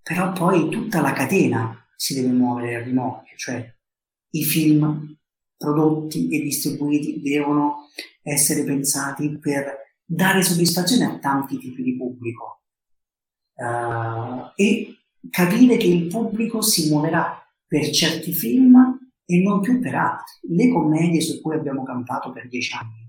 [0.01, 3.75] Però poi tutta la catena si deve muovere a rimorchio, cioè
[4.31, 5.17] i film
[5.57, 7.87] prodotti e distribuiti devono
[8.21, 12.62] essere pensati per dare soddisfazione a tanti tipi di pubblico
[13.55, 14.97] uh, e
[15.29, 20.55] capire che il pubblico si muoverà per certi film e non più per altri.
[20.55, 23.03] Le commedie su cui abbiamo campato per dieci anni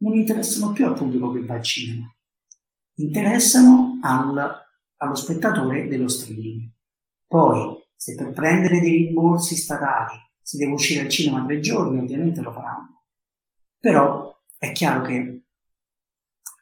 [0.00, 2.14] non interessano più al pubblico che va al cinema,
[2.94, 4.66] interessano al,
[4.96, 6.70] allo spettatore dello streaming.
[7.26, 12.40] Poi, se per prendere dei rimborsi statali si deve uscire al cinema tre giorni, ovviamente
[12.40, 13.04] lo faranno.
[13.78, 15.39] Però è chiaro che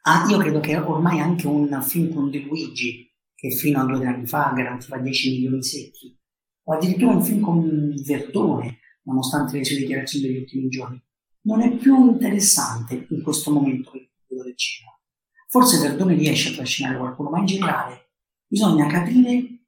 [0.03, 4.05] ah, io credo che ormai anche un film con De Luigi, che fino a due
[4.05, 6.17] anni fa garantiva 10 milioni secchi,
[6.63, 11.01] o addirittura un film con Verdone, nonostante le sue dichiarazioni degli ultimi giorni,
[11.41, 14.99] non è più interessante in questo momento per il pubblico del cinema.
[15.47, 18.11] Forse Verdone riesce a trascinare qualcuno, ma in generale
[18.45, 19.63] bisogna capire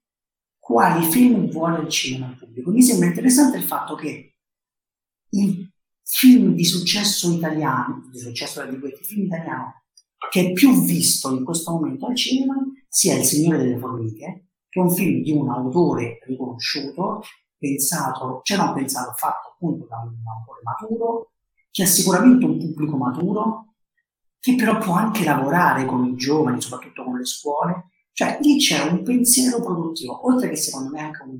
[0.58, 2.70] quali film vuole il cinema al pubblico.
[2.70, 4.36] Mi sembra interessante il fatto che
[5.30, 5.72] il
[6.04, 9.81] film di successo italiano, di successo tra virgolette, film italiano,
[10.30, 12.54] che è più visto in questo momento al cinema,
[12.88, 17.22] sia Il Signore delle Formiche, che è un film di un autore riconosciuto,
[17.58, 21.32] pensato, cioè non pensato, fatto appunto da un autore maturo,
[21.70, 23.74] che ha sicuramente un pubblico maturo,
[24.40, 28.90] che però può anche lavorare con i giovani, soprattutto con le scuole, cioè lì c'è
[28.90, 31.38] un pensiero produttivo, oltre che secondo me anche un,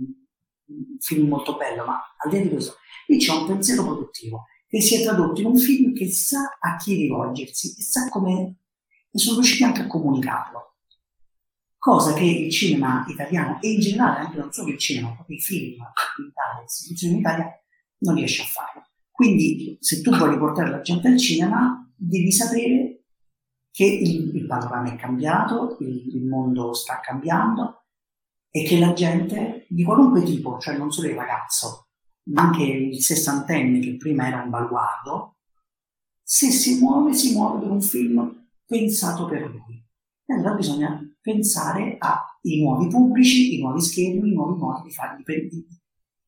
[0.67, 2.75] un film molto bello, ma al di là di questo,
[3.09, 6.77] lì c'è un pensiero produttivo che si è tradotto in un film che sa a
[6.77, 8.62] chi rivolgersi e sa come
[9.13, 10.77] e sono riusciti anche a comunicarlo.
[11.79, 15.37] Cosa che il cinema italiano e in generale anche non solo il cinema, ma proprio
[15.37, 17.63] i film in Italia, le istituzioni in Italia
[17.99, 18.87] non riesce a farlo.
[19.11, 23.05] Quindi se tu vuoi riportare la gente al cinema devi sapere
[23.71, 27.85] che il, il panorama è cambiato, il, il, mondo sta cambiando
[28.51, 31.89] e che la gente di qualunque tipo, cioè non solo il ragazzo,
[32.25, 35.37] ma anche il sessantenne che prima era un baluardo,
[36.23, 38.42] se si muove, si muove per un film
[38.73, 39.85] pensato per lui.
[40.25, 45.23] E allora bisogna pensare ai nuovi pubblici, i nuovi schermi, i nuovi modi di fare,
[45.23, 45.67] di,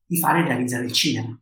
[0.05, 1.39] di fare e realizzare il cinema.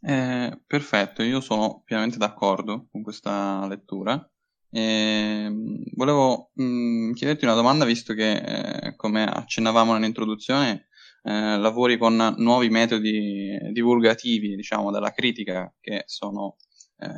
[0.00, 4.30] Eh, perfetto, io sono pienamente d'accordo con questa lettura.
[4.70, 5.50] E
[5.94, 10.88] volevo mh, mm, chiederti una domanda, visto che, eh, come accennavamo nell'introduzione,
[11.22, 16.56] eh, lavori con nuovi metodi divulgativi, diciamo, della critica, che sono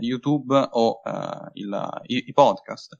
[0.00, 2.98] YouTube o eh, il, i, i, podcast.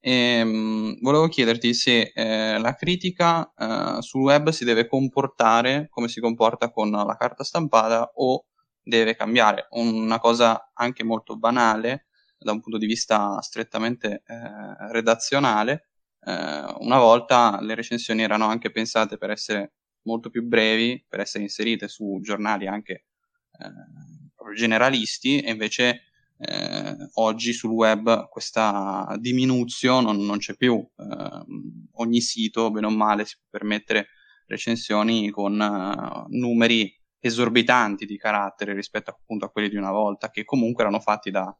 [0.00, 6.08] E, mh, volevo chiederti se eh, la critica eh, sul web si deve comportare come
[6.08, 8.46] si comporta con la carta stampata o
[8.82, 9.66] deve cambiare.
[9.70, 12.06] Una cosa anche molto banale
[12.38, 15.88] da un punto di vista strettamente eh, redazionale,
[16.20, 19.72] eh, una volta le recensioni erano anche pensate per essere
[20.02, 26.02] molto più brevi, per essere inserite su giornali anche eh, generalisti, e invece
[26.38, 30.86] eh, oggi sul web questa diminuzione non, non c'è più.
[30.96, 34.08] Ehm, ogni sito, bene o male, si può permettere
[34.46, 40.44] recensioni con uh, numeri esorbitanti di carattere rispetto appunto a quelli di una volta, che
[40.44, 41.56] comunque erano fatti da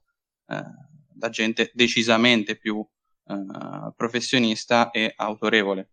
[0.46, 2.86] eh, da gente decisamente più
[3.26, 5.90] eh, professionista e autorevole.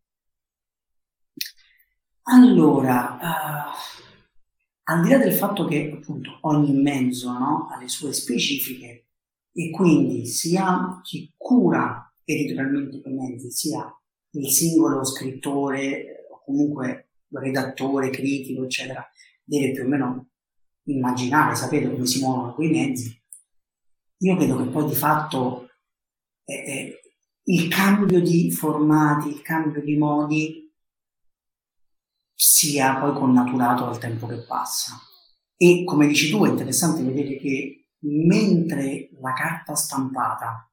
[2.23, 4.10] Allora, uh,
[4.83, 9.07] al di là del fatto che appunto ogni mezzo no, ha le sue specifiche
[9.53, 13.85] e quindi sia chi cura editorialmente quei mezzi, sia
[14.33, 19.05] il singolo scrittore o comunque redattore, critico, eccetera,
[19.43, 20.29] deve più o meno
[20.85, 23.21] immaginare, sapere come si muovono quei mezzi
[24.21, 25.69] io credo che poi di fatto
[26.45, 27.01] eh, eh,
[27.45, 30.60] il cambio di formati, il cambio di modi
[32.61, 34.95] sia poi connaturato dal tempo che passa.
[35.57, 40.71] E come dici tu, è interessante vedere che mentre la carta stampata,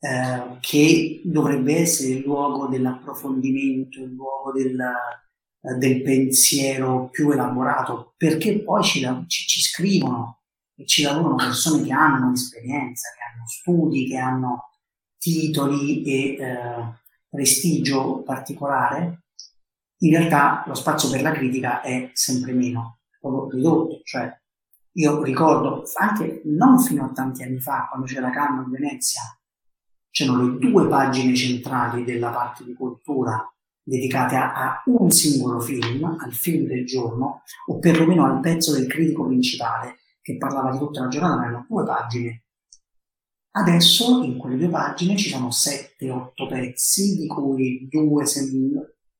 [0.00, 8.12] eh, che dovrebbe essere il luogo dell'approfondimento, il luogo del, eh, del pensiero più elaborato,
[8.18, 10.42] perché poi ci, ci, ci scrivono
[10.76, 14.68] e ci lavorano persone che hanno esperienza, che hanno studi, che hanno
[15.16, 16.92] titoli e eh,
[17.30, 19.22] prestigio particolare,
[19.98, 24.00] in realtà lo spazio per la critica è sempre meno, proprio ridotto.
[24.04, 24.32] Cioè,
[24.92, 29.20] io ricordo anche non fino a tanti anni fa, quando c'era Cannes a Venezia,
[30.10, 33.42] c'erano le due pagine centrali della parte di cultura
[33.88, 38.86] dedicate a, a, un singolo film, al film del giorno, o perlomeno al pezzo del
[38.86, 42.42] critico principale che parlava di tutta la giornata, ma erano due pagine.
[43.50, 48.24] Adesso in quelle due pagine ci sono 7-8 pezzi, di cui due,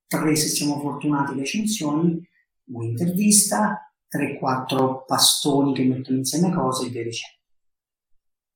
[0.08, 2.26] tre se siamo fortunati recensioni,
[2.70, 7.36] un'intervista, 3-4 pastoni che mettono insieme cose e via dicendo.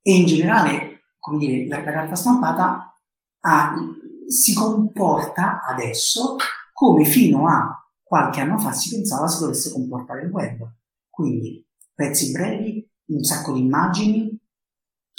[0.03, 2.93] E in generale, come dire, la, la carta stampata
[3.41, 3.75] ha
[4.27, 6.37] si comporta adesso
[6.73, 10.67] come fino a qualche anno fa si pensava si dovesse comportare il web.
[11.09, 14.39] Quindi pezzi brevi, un sacco di immagini,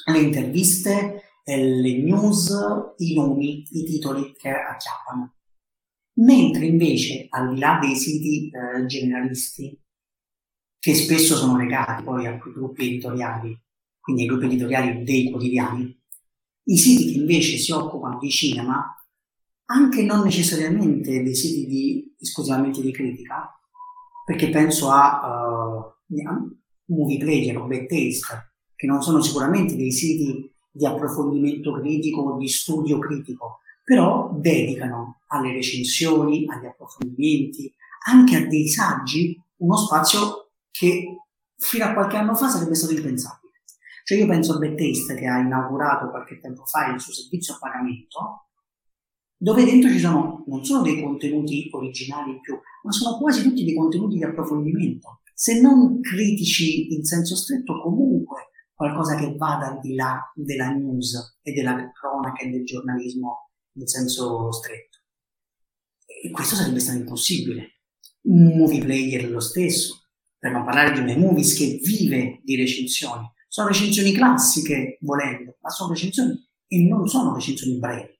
[0.06, 2.52] le interviste, le news,
[2.98, 5.36] i nomi, i titoli che acchiappano.
[6.16, 9.80] Mentre invece, al di là dei siti eh, generalisti,
[10.78, 13.60] che spesso sono legati poi a quei gruppi editoriali,
[14.00, 16.02] quindi ai gruppi editoriali dei quotidiani,
[16.66, 18.94] i siti che invece si occupano di cinema,
[19.66, 23.50] anche non necessariamente dei siti di, esclusivamente di critica,
[24.26, 30.54] perché penso a, uh, Movie Player o Bad Taste, che non sono sicuramente dei siti
[30.70, 37.74] di approfondimento critico o di studio critico, però dedicano alle recensioni, agli approfondimenti,
[38.06, 41.18] anche a dei saggi, uno spazio che
[41.58, 43.42] fino a qualche anno fa sarebbe stato impensabile.
[44.04, 47.58] Cioè io penso a Bettaste che ha inaugurato qualche tempo fa il suo servizio a
[47.60, 48.48] pagamento,
[49.38, 53.64] dove dentro ci sono non solo dei contenuti originali in più, ma sono quasi tutti
[53.64, 59.80] dei contenuti di approfondimento, se non critici in senso stretto, comunque qualcosa che vada al
[59.80, 63.43] di là della news e della cronaca e del giornalismo
[63.74, 65.00] in senso stretto.
[66.06, 67.82] E questo sarebbe stato impossibile.
[68.24, 73.30] Un movie player lo stesso, per non parlare di una movies che vive di recensioni.
[73.48, 76.34] Sono recensioni classiche, volendo, ma sono recensioni
[76.68, 78.20] e non sono recensioni brevi.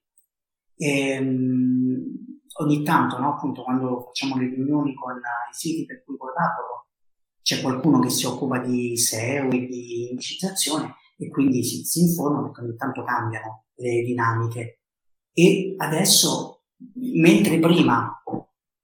[0.76, 2.02] E, um,
[2.60, 6.88] ogni tanto, no, appunto, quando facciamo le riunioni con i siti per cui collaboro,
[7.42, 12.42] c'è qualcuno che si occupa di SEO e di indicizzazione e quindi si, si informa
[12.42, 14.83] perché ogni tanto cambiano le dinamiche.
[15.34, 16.62] E adesso,
[16.94, 18.22] mentre prima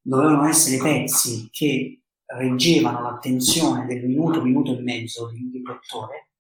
[0.03, 6.31] dovevano essere pezzi che reggevano l'attenzione del minuto, minuto e mezzo di un lettore,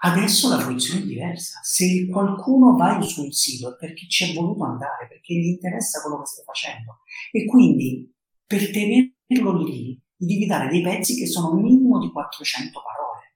[0.00, 1.58] Adesso la fruizione è diversa.
[1.62, 6.20] Se qualcuno va sul sito è perché ci è voluto andare, perché gli interessa quello
[6.20, 7.00] che stai facendo.
[7.32, 8.14] E quindi
[8.46, 13.34] per tenerlo lì devi dare dei pezzi che sono un minimo di 400 parole,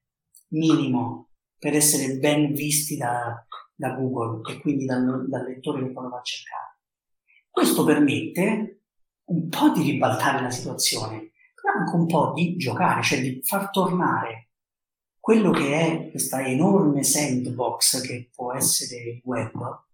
[0.51, 3.45] minimo, per essere ben visti da,
[3.75, 6.79] da Google e quindi dal, dal lettore che poi va a cercare.
[7.51, 8.85] Questo permette
[9.25, 13.71] un po' di ribaltare la situazione, però anche un po' di giocare, cioè di far
[13.71, 14.51] tornare
[15.19, 19.85] quello che è questa enorme sandbox che può essere il web,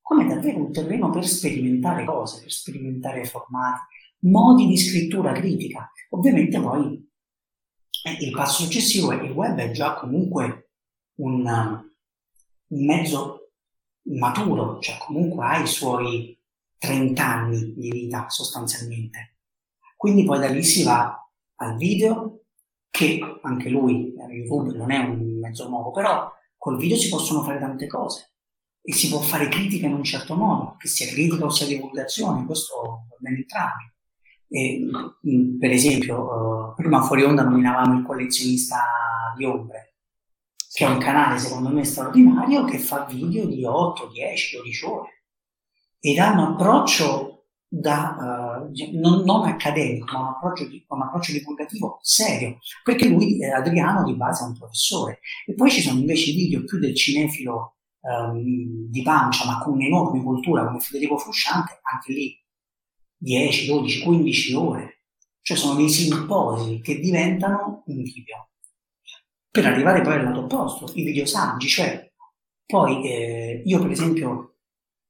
[0.00, 3.80] come davvero un terreno per sperimentare cose, per sperimentare formati,
[4.20, 5.90] modi di scrittura critica.
[6.10, 7.06] Ovviamente poi
[8.04, 10.70] eh, il passo successivo è che il web è già comunque
[11.16, 11.46] un,
[12.68, 13.50] un mezzo
[14.02, 16.38] maturo, cioè comunque ha i suoi
[16.78, 19.36] 30 anni di vita sostanzialmente.
[19.96, 21.16] Quindi poi da lì si va
[21.56, 22.44] al video,
[22.90, 27.58] che anche lui, YouTube non è un mezzo nuovo, però col video si possono fare
[27.58, 28.32] tante cose
[28.82, 32.46] e si può fare critica in un certo modo, che sia critica o sia divulgazione,
[32.46, 33.92] questo va bene entrambi.
[34.48, 34.80] E,
[35.28, 38.82] mm, per esempio, uh, prima fuori onda nominavamo il collezionista
[39.36, 39.87] di ombre,
[40.78, 45.24] che è un canale secondo me straordinario che fa video di 8, 10, 12 ore
[45.98, 51.32] ed ha un approccio da, uh, non, non, accademico, ma un approccio, di, un approccio
[51.32, 55.18] divulgativo serio, perché lui, eh, Adriano, di base è un professore.
[55.46, 60.22] E poi ci sono invece video più del cinefilo um, di pancia, ma con un'enorme
[60.22, 62.40] cultura come Federico Frusciante, anche lì
[63.16, 65.02] 10, 12, 15 ore.
[65.42, 68.48] Cioè sono dei simposi che diventano un video.
[69.58, 72.12] Per arrivare poi al lato opposto, i video saggi, cioè
[72.64, 74.58] poi eh, io per esempio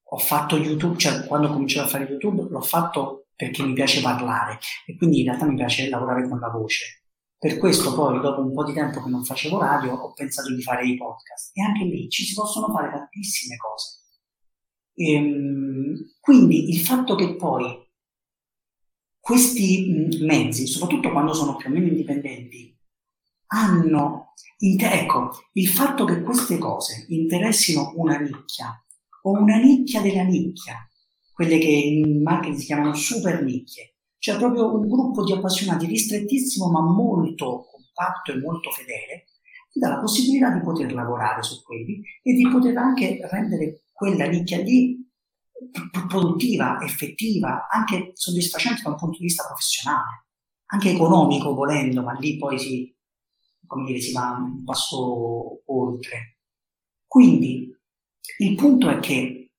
[0.02, 4.00] ho fatto YouTube, cioè quando ho cominciato a fare YouTube l'ho fatto perché mi piace
[4.00, 7.02] parlare e quindi in realtà mi piace lavorare con la voce.
[7.36, 10.62] Per questo poi, dopo un po' di tempo che non facevo radio, ho pensato di
[10.62, 13.98] fare i podcast e anche lì ci si possono fare tantissime cose.
[14.94, 17.86] Ehm, quindi il fatto che poi
[19.20, 22.77] questi mezzi, soprattutto quando sono più o meno indipendenti,
[23.48, 28.82] hanno, ecco, il fatto che queste cose interessino una nicchia
[29.22, 30.76] o una nicchia della nicchia,
[31.32, 36.70] quelle che in marketing si chiamano super nicchie, cioè proprio un gruppo di appassionati ristrettissimo
[36.70, 39.26] ma molto compatto e molto fedele,
[39.70, 44.26] ti dà la possibilità di poter lavorare su quelli e di poter anche rendere quella
[44.26, 45.06] nicchia lì
[46.06, 50.26] produttiva, effettiva, anche soddisfacente da un punto di vista professionale,
[50.66, 52.96] anche economico volendo, ma lì poi si,
[53.68, 56.38] come dire, si va un passo oltre.
[57.06, 57.72] Quindi
[58.38, 59.52] il punto è che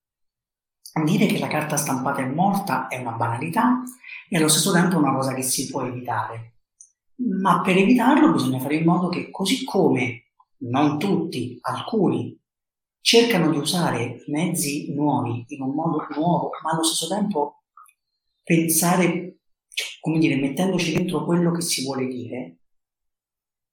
[1.05, 3.81] dire che la carta stampata è morta è una banalità
[4.27, 6.55] e allo stesso tempo è una cosa che si può evitare.
[7.39, 12.37] Ma per evitarlo bisogna fare in modo che così come non tutti, alcuni
[13.01, 17.63] cercano di usare mezzi nuovi in un modo nuovo, ma allo stesso tempo
[18.43, 19.39] pensare,
[19.73, 22.58] cioè, come dire, mettendoci dentro quello che si vuole dire.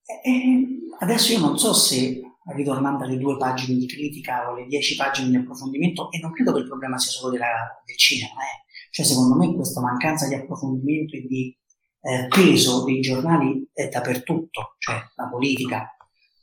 [0.06, 0.66] E
[1.00, 2.20] adesso io non so se,
[2.54, 6.52] ritornando alle due pagine di critica o alle dieci pagine di approfondimento, e non credo
[6.52, 8.64] che il problema sia solo della, del cinema, eh.
[8.90, 11.58] cioè secondo me questa mancanza di approfondimento e di
[12.02, 15.90] eh, peso dei giornali è dappertutto, cioè la politica,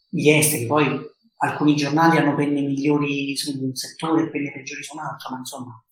[0.09, 0.99] gli esteri, poi
[1.37, 5.37] alcuni giornali hanno penne migliori su un settore e penne peggiori su un altro, ma
[5.37, 5.85] insomma,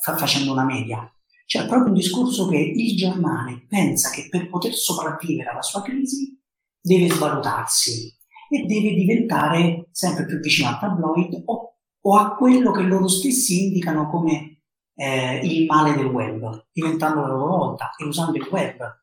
[0.00, 1.06] fa, facendo una media.
[1.44, 6.40] C'è proprio un discorso che il giornale pensa che per poter sopravvivere alla sua crisi
[6.82, 8.14] deve svalutarsi
[8.50, 13.66] e deve diventare sempre più vicino al tabloid o, o a quello che loro stessi
[13.66, 14.62] indicano come
[14.94, 19.00] eh, il male del web, diventando a loro volta e usando il web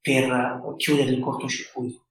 [0.00, 2.06] per chiudere il cortocircuito.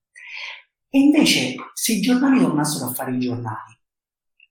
[0.89, 3.77] E invece, se i giornali tornassero a fare i giornali,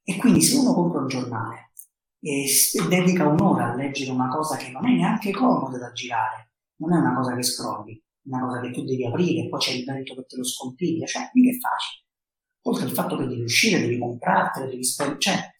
[0.03, 1.73] e quindi se uno compra un giornale
[2.21, 2.47] e
[2.89, 6.99] dedica un'ora a leggere una cosa che non è neanche comoda da girare, non è
[6.99, 10.25] una cosa che scrolli, una cosa che tu devi aprire, poi c'è il vento che
[10.27, 12.05] te lo scompiglia, cioè mica è facile.
[12.63, 15.55] Oltre al fatto che devi uscire, devi comprartelo, devi spendere, cioè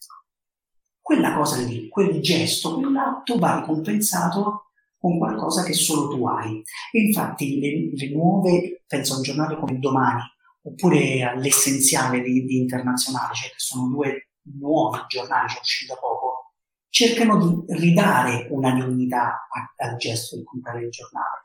[1.01, 6.61] quella cosa lì, quel gesto, quell'atto va ricompensato con qualcosa che solo tu hai.
[6.91, 10.21] E infatti le, le nuove, penso a un giornale come Domani,
[10.63, 16.55] oppure all'essenziale di, di internazionale, cioè che sono due nuovi giornali, cioè usciti da poco,
[16.89, 19.47] cercano di ridare una dignità
[19.77, 21.43] al gesto di comprare il giornale.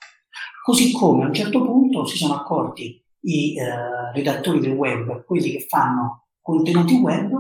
[0.63, 5.51] Così come a un certo punto si sono accorti i eh, redattori del web, quelli
[5.51, 7.33] che fanno contenuti web,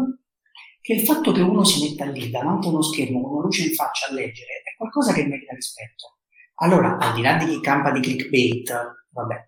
[0.80, 3.68] che il fatto che uno si metta lì davanti a uno schermo con una luce
[3.68, 6.18] in faccia a leggere è qualcosa che merita rispetto.
[6.56, 8.72] Allora, al di là di chi campa di clickbait,
[9.10, 9.46] vabbè,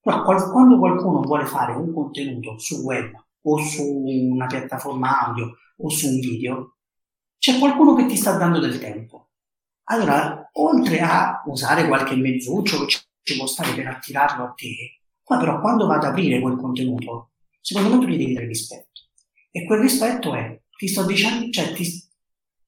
[0.00, 3.12] però quando qualcuno vuole fare un contenuto sul web
[3.42, 6.78] o su una piattaforma audio o su un video,
[7.38, 9.30] c'è qualcuno che ti sta dando del tempo.
[9.84, 15.38] Allora, oltre a usare qualche mezzuccio che ci può stare per attirarlo a te, poi
[15.38, 19.00] però quando va ad aprire quel contenuto, secondo me tu gli devi dare rispetto.
[19.50, 21.84] E quel rispetto è, ti sto dicendo, cioè ti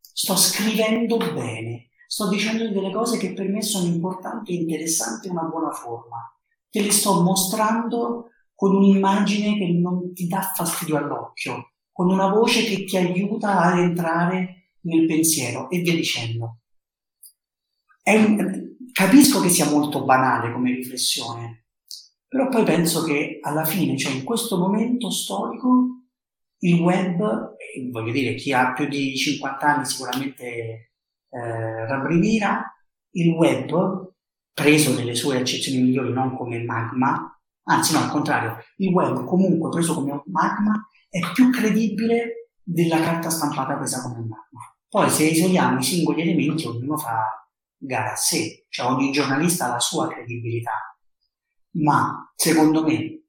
[0.00, 5.70] sto scrivendo bene, sto dicendo delle cose che per me sono importanti interessanti una buona
[5.70, 6.34] forma
[6.74, 12.64] te le sto mostrando con un'immagine che non ti dà fastidio all'occhio, con una voce
[12.64, 16.59] che ti aiuta ad entrare nel pensiero e via dicendo.
[18.07, 18.63] Un,
[18.95, 21.66] capisco che sia molto banale come riflessione,
[22.28, 26.05] però poi penso che alla fine, cioè in questo momento storico,
[26.61, 27.57] il web,
[27.90, 30.45] voglio dire, chi ha più di 50 anni sicuramente
[31.28, 32.72] eh, rabbrivirà,
[33.16, 34.12] il web
[34.53, 39.70] preso nelle sue accezioni migliori, non come magma, anzi no, al contrario, il web comunque
[39.70, 44.76] preso come magma è più credibile della carta stampata presa come magma.
[44.88, 47.43] Poi se isoliamo i singoli elementi, ognuno fa
[47.87, 50.97] gara a sé, cioè ogni giornalista ha la sua credibilità.
[51.76, 53.22] Ma secondo me,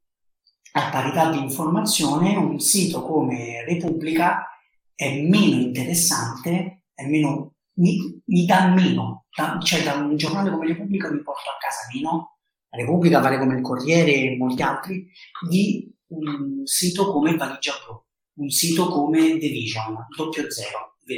[0.74, 4.46] a parità di informazione, un sito come Repubblica
[4.94, 10.68] è meno interessante, è meno, mi, mi dà meno da, cioè da un giornale come
[10.68, 12.38] Repubblica mi porto a casa meno,
[12.70, 15.10] la Repubblica vale come il Corriere e molti altri,
[15.50, 21.18] di un sito come Valigia Pro, un sito come The Vision, doppio zero, via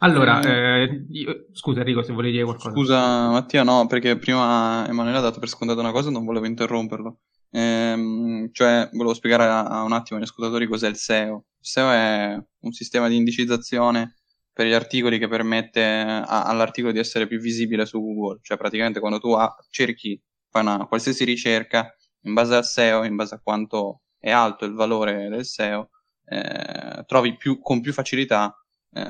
[0.00, 2.70] Allora, eh, eh, io, scusa Enrico se volevi dire qualcosa.
[2.70, 6.46] Scusa Mattia, no, perché prima Emanuele ha dato per scontato una cosa e non volevo
[6.46, 7.18] interromperlo.
[7.50, 11.46] Ehm, cioè, volevo spiegare a, a un attimo agli ascoltatori cos'è il SEO.
[11.58, 14.18] Il SEO è un sistema di indicizzazione
[14.52, 18.38] per gli articoli che permette a, all'articolo di essere più visibile su Google.
[18.42, 21.92] Cioè, praticamente quando tu ha, cerchi, fai una qualsiasi ricerca,
[22.22, 25.90] in base al SEO, in base a quanto è alto il valore del SEO,
[26.24, 28.54] eh, trovi più, con più facilità
[28.92, 29.00] eh,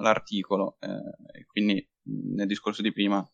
[0.00, 0.76] l'articolo.
[0.80, 1.86] Eh, quindi
[2.34, 3.26] nel discorso di prima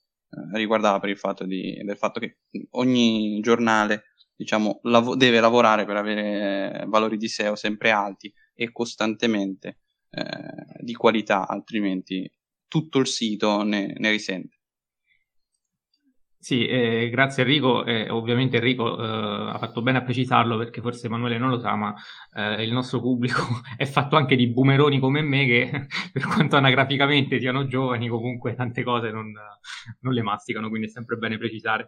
[0.53, 2.39] riguardava per il fatto di, del fatto che
[2.71, 9.81] ogni giornale diciamo, lav- deve lavorare per avere valori di SEO sempre alti e costantemente
[10.11, 12.31] eh, di qualità, altrimenti
[12.67, 14.54] tutto il sito ne, ne risente.
[16.45, 17.87] Sì, eh, grazie Enrico.
[17.87, 21.75] Eh, ovviamente Enrico eh, ha fatto bene a precisarlo perché forse Emanuele non lo sa,
[21.75, 21.95] ma
[22.35, 23.41] eh, il nostro pubblico
[23.79, 28.83] è fatto anche di boomeroni come me che per quanto anagraficamente siano giovani comunque tante
[28.83, 29.33] cose non,
[30.01, 31.87] non le masticano, quindi è sempre bene precisare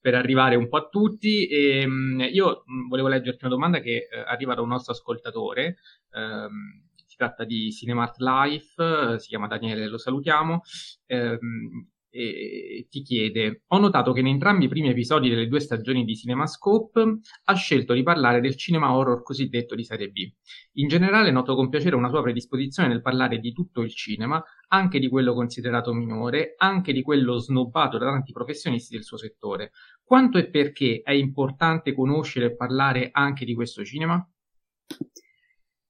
[0.00, 1.46] per arrivare un po' a tutti.
[1.46, 5.76] E, ehm, io volevo leggerti una domanda che eh, arriva da un nostro ascoltatore.
[6.14, 10.62] Ehm, si tratta di Cinemart Life, si chiama Daniele, lo salutiamo.
[11.04, 16.04] Ehm, e ti chiede: Ho notato che in entrambi i primi episodi delle due stagioni
[16.04, 20.30] di CinemaScope ha scelto di parlare del cinema horror cosiddetto di serie B.
[20.74, 24.98] In generale, noto con piacere una sua predisposizione nel parlare di tutto il cinema, anche
[24.98, 29.72] di quello considerato minore, anche di quello snobbato da tanti professionisti del suo settore.
[30.02, 34.26] Quanto e perché è importante conoscere e parlare anche di questo cinema?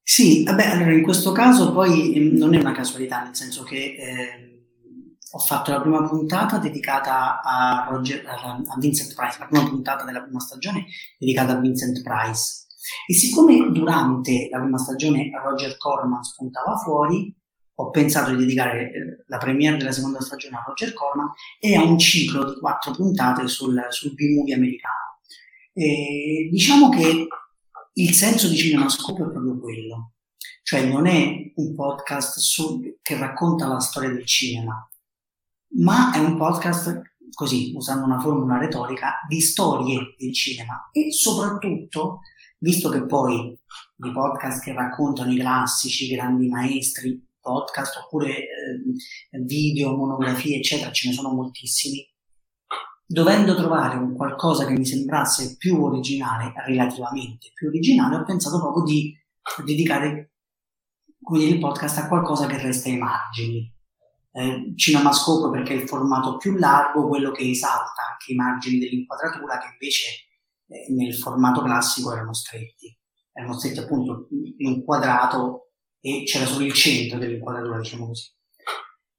[0.02, 3.94] Sì, vabbè, allora in questo caso poi ehm, non è una casualità, nel senso che.
[3.94, 4.57] Eh
[5.30, 10.22] ho fatto la prima puntata dedicata a, Roger, a Vincent Price, la prima puntata della
[10.22, 10.86] prima stagione
[11.18, 12.66] dedicata a Vincent Price.
[13.06, 17.34] E siccome durante la prima stagione Roger Corman spuntava fuori,
[17.80, 21.82] ho pensato di dedicare eh, la premiere della seconda stagione a Roger Corman e a
[21.82, 25.20] un ciclo di quattro puntate sul, sul B-movie americano.
[25.72, 27.28] E diciamo che
[27.92, 30.12] il senso di CinemaScope è proprio quello,
[30.62, 34.87] cioè non è un podcast su, che racconta la storia del cinema,
[35.76, 37.02] ma è un podcast,
[37.32, 40.88] così usando una formula retorica, di storie del cinema.
[40.92, 42.20] E soprattutto,
[42.58, 43.58] visto che poi
[43.96, 50.90] i podcast che raccontano i classici, i grandi maestri, podcast oppure eh, video, monografie, eccetera,
[50.90, 52.06] ce ne sono moltissimi,
[53.06, 58.84] dovendo trovare un qualcosa che mi sembrasse più originale, relativamente più originale, ho pensato proprio
[58.84, 59.14] di
[59.64, 60.32] dedicare
[61.32, 63.77] il podcast a qualcosa che resta ai margini
[64.38, 69.58] eh, CinemaScope perché è il formato più largo, quello che esalta anche i margini dell'inquadratura
[69.58, 70.06] che invece
[70.68, 72.96] eh, nel formato classico erano stretti.
[73.32, 74.28] Erano stretti appunto
[74.58, 78.30] inquadrato e c'era solo il centro dell'inquadratura, diciamo così.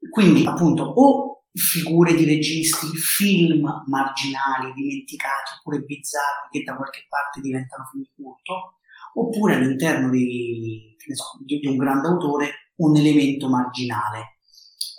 [0.10, 7.42] Quindi appunto o figure di registi, film marginali, dimenticati oppure bizzarri che da qualche parte
[7.42, 8.80] diventano film di culto,
[9.16, 14.39] oppure all'interno di, so, di un grande autore un elemento marginale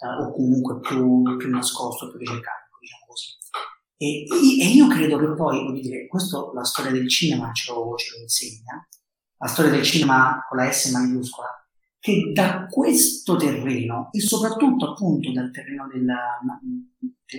[0.01, 3.37] eh, o comunque più, più, nascosto, più ricercato, diciamo così.
[3.97, 4.25] E,
[4.63, 8.17] e, io credo che poi, voglio dire, questo la storia del cinema ce lo, ce
[8.17, 8.89] lo insegna,
[9.37, 11.49] la storia del cinema con la S maiuscola,
[11.99, 16.41] che da questo terreno e soprattutto appunto dal terreno della,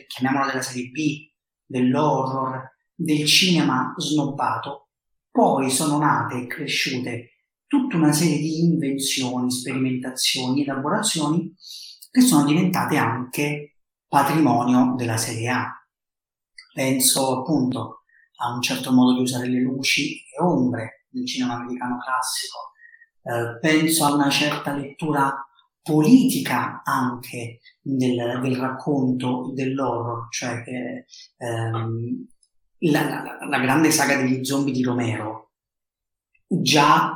[0.08, 1.30] chiamiamolo della serie B,
[1.66, 4.90] dell'horror, del cinema snobbato,
[5.32, 7.32] poi sono nate e cresciute
[7.66, 11.56] tutta una serie di invenzioni, sperimentazioni, elaborazioni
[12.12, 15.86] che sono diventate anche patrimonio della Serie A.
[16.74, 18.04] Penso appunto
[18.38, 22.72] a un certo modo di usare le luci e ombre del cinema americano classico,
[23.24, 25.46] eh, penso a una certa lettura
[25.82, 31.06] politica anche del, del racconto dell'horror, cioè che,
[31.38, 32.28] ehm,
[32.92, 35.52] la, la, la, grande saga degli zombie di Romero,
[36.48, 37.14] già,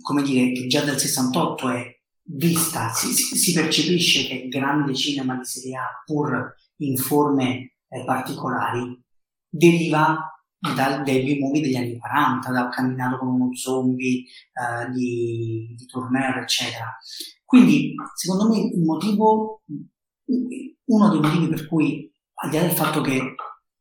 [0.00, 1.93] come dire, che già dal 68 è
[2.26, 8.04] vista, si, si, percepisce che il grande cinema di serie A, pur in forme eh,
[8.04, 9.02] particolari,
[9.48, 10.28] deriva
[10.74, 16.38] dal debut movie degli anni 40, dal camminato con uno zombie eh, di, di Turner,
[16.38, 16.96] eccetera.
[17.44, 19.62] Quindi, secondo me, il motivo,
[20.24, 22.10] uno dei motivi per cui,
[22.42, 23.34] al di là del fatto che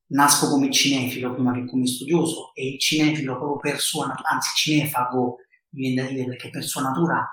[0.08, 5.38] nasco come cinefilo prima che come studioso, e il cinefilo proprio per sua anzi cinefago,
[5.70, 7.26] viene da dire perché per sua natura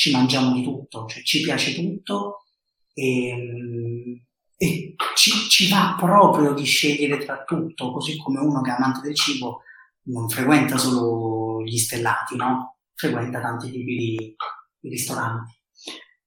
[0.00, 2.46] ci mangiamo di tutto, cioè ci piace tutto
[2.94, 4.24] e,
[4.56, 9.02] e ci, ci, va proprio di scegliere tra tutto, così come uno che è amante
[9.02, 9.60] del cibo
[10.04, 12.78] non frequenta solo gli stellati, no?
[12.94, 14.36] frequenta tanti tipi di,
[14.78, 15.52] di ristoranti.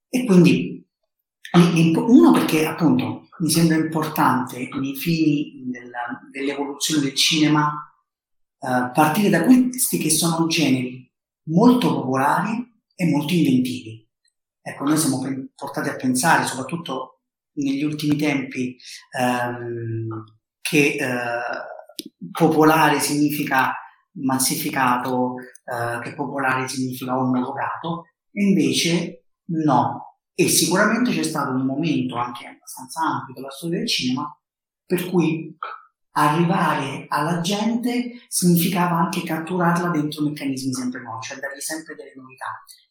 [0.08, 0.86] E quindi
[1.96, 7.72] uno perché appunto mi sembra importante nei fini della, dell'evoluzione del cinema
[8.60, 11.10] eh, partire da questi che sono generi
[11.48, 14.08] molto popolari e molto inventivi.
[14.60, 15.20] Ecco, noi siamo
[15.54, 17.20] portati a pensare, soprattutto
[17.54, 18.76] negli ultimi tempi,
[19.18, 20.24] ehm,
[20.60, 23.74] che eh, popolare significa
[24.16, 25.34] massificato,
[25.64, 30.18] eh, che popolare significa omologato, e invece no.
[30.34, 34.36] E sicuramente c'è stato un momento anche abbastanza ampio della storia del cinema
[34.86, 35.56] per cui
[36.16, 42.46] arrivare alla gente significava anche catturarla dentro meccanismi sempre nuovi, cioè dargli sempre delle novità,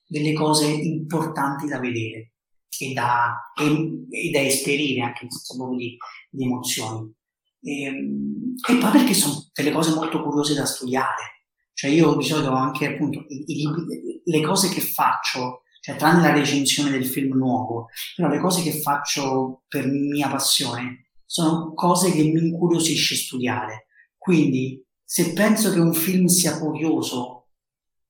[0.06, 2.34] delle cose importanti da vedere
[2.78, 5.98] e da, e, e da esperire anche in senso proprio di,
[6.30, 7.14] di emozioni.
[7.62, 11.46] E, ehm, e, poi perché sono delle cose molto curiose da studiare.
[11.74, 16.34] Cioè io di solito anche appunto i, i, le cose che faccio, cioè tranne la
[16.34, 21.03] recensione del film nuovo, però le cose che faccio per mia passione
[21.34, 23.88] sono cose che mi incuriosisce studiare.
[24.20, 27.48] Quindi se penso che un film sia curioso,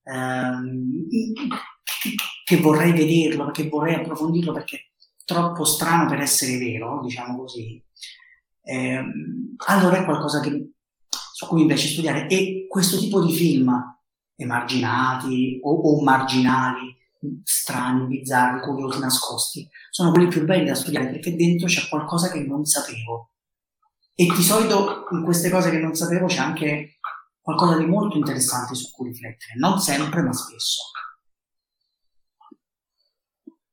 [0.03, 1.07] ehm,
[2.43, 4.81] che vorrei vederlo, che vorrei approfondirlo perché è
[5.23, 7.81] troppo strano per essere vero, diciamo così,
[8.61, 9.01] eh,
[9.67, 10.71] allora è qualcosa che,
[11.33, 12.27] su cui mi piace studiare.
[12.27, 13.71] E questo tipo di film,
[14.35, 16.93] emarginati o, o marginali,
[17.43, 22.41] strani, bizzarri, curiosi, nascosti, sono quelli più belli da studiare perché dentro c'è qualcosa che
[22.41, 23.31] non sapevo.
[24.15, 26.99] E di solito in queste cose che non sapevo c'è anche
[27.41, 30.83] qualcosa di molto interessante su cui riflettere, non sempre, ma spesso.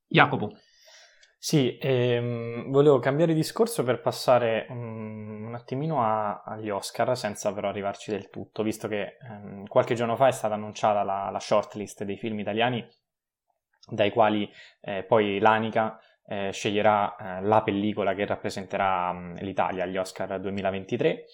[0.07, 0.51] Jacopo.
[1.43, 7.69] Sì, ehm, volevo cambiare discorso per passare um, un attimino a, agli Oscar, senza però
[7.69, 12.03] arrivarci del tutto, visto che um, qualche giorno fa è stata annunciata la, la shortlist
[12.03, 12.85] dei film italiani,
[13.89, 14.49] dai quali
[14.81, 21.25] eh, poi l'Anica eh, sceglierà eh, la pellicola che rappresenterà um, l'Italia agli Oscar 2023.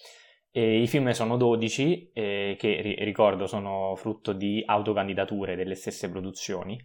[0.50, 6.10] E I film sono 12, eh, che ri- ricordo sono frutto di autocandidature delle stesse
[6.10, 6.76] produzioni.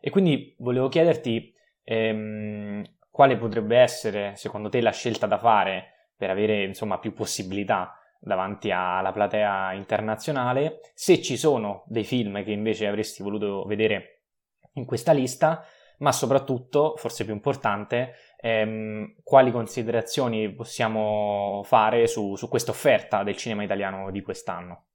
[0.00, 1.54] E quindi volevo chiederti
[1.84, 7.98] ehm, quale potrebbe essere, secondo te, la scelta da fare per avere insomma, più possibilità
[8.20, 14.13] davanti alla platea internazionale, se ci sono dei film che invece avresti voluto vedere
[14.74, 15.64] in questa lista,
[15.98, 23.36] ma soprattutto, forse più importante, ehm, quali considerazioni possiamo fare su, su questa offerta del
[23.36, 24.86] cinema italiano di quest'anno?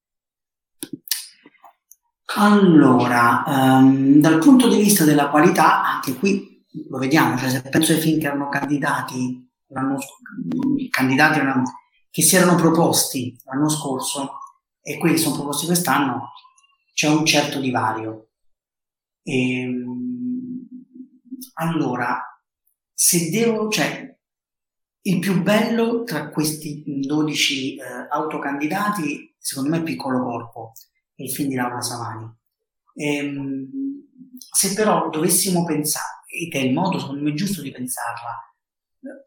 [2.36, 7.94] Allora, um, dal punto di vista della qualità, anche qui lo vediamo, cioè se penso
[7.94, 9.98] ai film che erano candidati l'anno
[10.90, 11.64] candidati l'anno,
[12.10, 14.38] che si erano proposti l'anno scorso
[14.82, 16.32] e quelli che sono proposti quest'anno,
[16.94, 18.29] c'è un certo divario.
[19.24, 20.68] E, ehm,
[21.56, 22.22] allora,
[22.94, 24.18] se devo, cioè,
[25.02, 30.74] il più bello tra questi 12 eh, autocandidati, secondo me, è Piccolo Corpo,
[31.16, 32.30] il film di Laura Savani.
[32.94, 33.70] E, ehm,
[34.52, 38.56] se però dovessimo pensare, ed è il modo secondo me giusto di pensarla,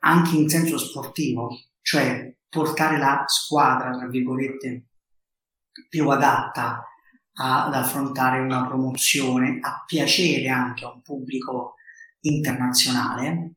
[0.00, 4.88] anche in senso sportivo, cioè portare la squadra, tra virgolette,
[5.88, 6.84] più adatta
[7.34, 11.76] ad affrontare una promozione, a piacere anche a un pubblico
[12.20, 13.54] internazionale,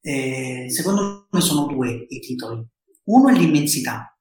[0.00, 2.64] eh, secondo me sono due i titoli.
[3.04, 4.16] Uno è l'immensità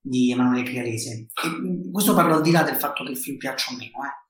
[0.00, 1.28] di Emanuele Crialese.
[1.42, 4.28] E questo parlo al di là del fatto che il film piaccia o meno, eh,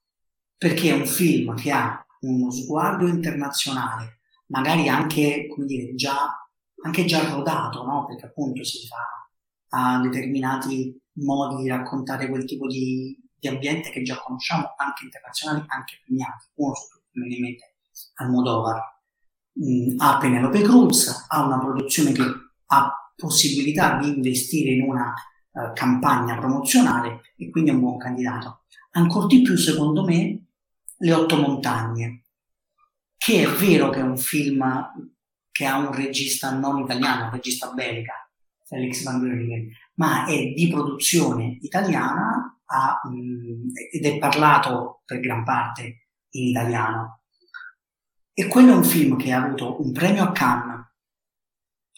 [0.56, 6.28] perché è un film che ha uno sguardo internazionale, magari anche, come dire, già,
[6.84, 8.06] anche già rodato, no?
[8.06, 9.22] perché appunto si fa
[9.74, 15.64] a determinati modi di raccontare quel tipo di, di ambiente che già conosciamo, anche internazionali,
[15.66, 16.46] anche premiati.
[16.54, 17.74] Uno su tutti, me ne mente
[18.14, 18.80] Almodovar.
[19.60, 22.22] Mm, ha Penelope Cruz, ha una produzione che
[22.66, 25.12] ha possibilità di investire in una
[25.50, 28.62] uh, campagna promozionale e quindi è un buon candidato.
[28.92, 30.46] Ancora di più, secondo me,
[30.98, 32.26] le otto montagne,
[33.16, 34.88] che è vero che è un film
[35.50, 38.14] che ha un regista non italiano, un regista belga,
[38.64, 45.44] Felix Van Groningen, ma è di produzione italiana ha, mh, ed è parlato per gran
[45.44, 47.20] parte in italiano.
[48.32, 50.86] E quello è un film che ha avuto un premio a Cannes,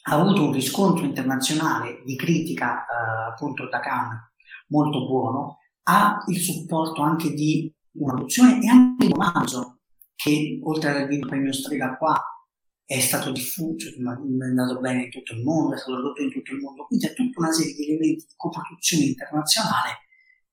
[0.07, 4.33] ha avuto un riscontro internazionale di critica eh, appunto da Cannes
[4.69, 9.79] molto buono, ha il supporto anche di una produzione e anche il romanzo
[10.17, 12.21] che oltre ad aver vinto il premio Strega qua
[12.85, 16.53] è stato diffuso, è andato bene in tutto il mondo, è stato tradotto in tutto
[16.53, 20.04] il mondo, quindi è tutta una serie di elementi di coproduzione internazionale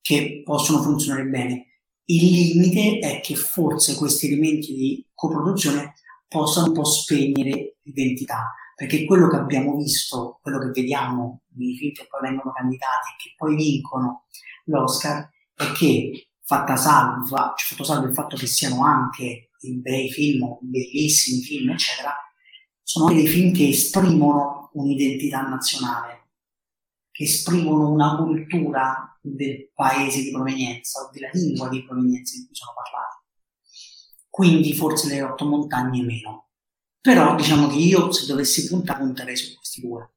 [0.01, 1.65] che possono funzionare bene.
[2.05, 5.93] Il limite è che forse questi elementi di coproduzione
[6.27, 11.93] possano un po' spegnere l'identità, perché quello che abbiamo visto, quello che vediamo nei film
[11.93, 14.25] che poi vengono candidati e che poi vincono
[14.65, 20.11] l'Oscar, è che fatta salva, cioè fatto salvo il fatto che siano anche dei bei
[20.11, 22.13] film, bellissimi film, eccetera,
[22.81, 26.20] sono dei film che esprimono un'identità nazionale,
[27.23, 32.71] esprimono una cultura del paese di provenienza o della lingua di provenienza in cui sono
[32.73, 33.19] parlati.
[34.29, 36.49] Quindi forse le otto montagne meno.
[37.01, 40.13] Però diciamo che io se dovessi puntare punterei su questi due.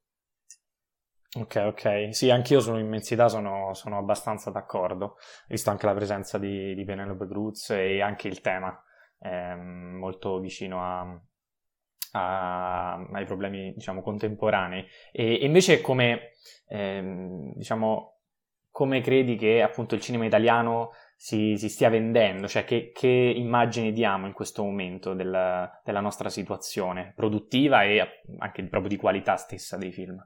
[1.37, 2.15] Ok, ok.
[2.15, 5.17] Sì, anch'io sull'immensità sono, sono abbastanza d'accordo,
[5.49, 8.81] visto anche la presenza di, di Penelope Cruz e anche il tema,
[9.17, 11.21] è molto vicino a,
[12.11, 14.85] a, ai problemi, diciamo, contemporanei.
[15.11, 16.31] E, invece come,
[16.67, 18.19] ehm, diciamo,
[18.69, 22.47] come credi che appunto il cinema italiano si, si stia vendendo?
[22.47, 28.67] Cioè che, che, immagini diamo in questo momento della, della nostra situazione produttiva e anche
[28.67, 30.17] proprio di qualità stessa dei film?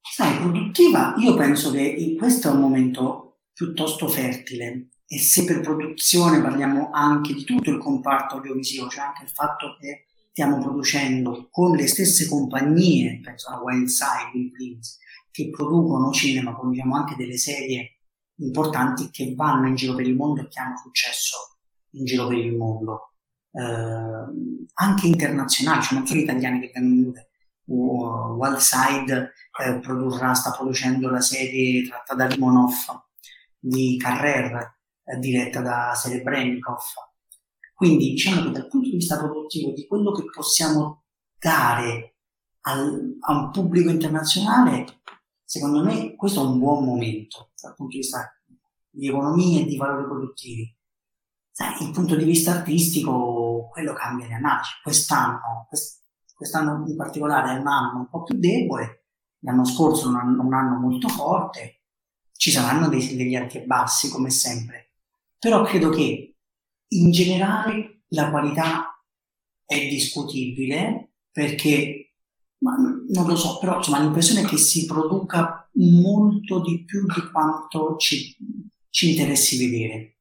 [0.00, 6.40] Sai, produttiva, io penso che questo è un momento piuttosto fertile e se per produzione
[6.40, 11.74] parliamo anche di tutto il comparto audiovisivo, cioè anche il fatto che stiamo producendo con
[11.74, 14.98] le stesse compagnie, penso a Wildside, Wilds,
[15.32, 17.96] che producono cinema, produciamo anche delle serie
[18.36, 21.58] importanti che vanno in giro per il mondo e che hanno successo
[21.94, 23.14] in giro per il mondo,
[23.50, 27.12] eh, anche internazionali, cioè non solo italiane che vengono
[27.64, 32.74] uh, Wildside eh, produrrà, sta producendo la serie tratta da Limonov
[33.58, 34.78] di Carrer,
[35.18, 36.78] diretta da Serebrennikov.
[37.74, 41.04] Quindi diciamo che dal punto di vista produttivo di quello che possiamo
[41.38, 42.16] dare
[42.62, 45.00] al, a un pubblico internazionale,
[45.44, 48.30] secondo me questo è un buon momento dal punto di vista
[48.90, 50.76] di economia e di valori produttivi.
[51.50, 54.70] Sai, il punto di vista artistico, quello cambia le analisi.
[54.82, 56.02] Quest'anno, quest-
[56.34, 59.06] quest'anno in particolare è un anno un po' più debole,
[59.40, 61.82] l'anno scorso un anno, un anno molto forte,
[62.32, 64.89] ci saranno dei, degli alti e bassi come sempre,
[65.40, 66.36] però credo che
[66.86, 69.02] in generale la qualità
[69.64, 72.10] è discutibile perché
[72.60, 77.30] ma non lo so, però insomma, l'impressione è che si produca molto di più di
[77.30, 78.36] quanto ci,
[78.90, 80.18] ci interessi vedere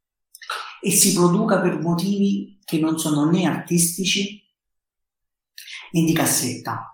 [0.82, 4.42] e si produca per motivi che non sono né artistici
[5.92, 6.94] né di cassetta.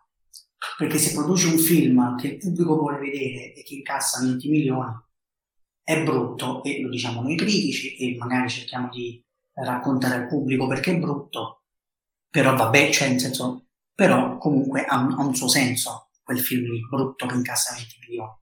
[0.77, 4.93] Perché se produci un film che il pubblico vuole vedere e che incassa 20 milioni,
[5.85, 9.23] è brutto, e lo diciamo noi critici, e magari cerchiamo di
[9.53, 11.65] raccontare al pubblico perché è brutto,
[12.27, 16.79] però vabbè, cioè nel senso, però comunque ha, ha un suo senso quel film lì,
[16.89, 18.33] brutto che incassa 20 milioni.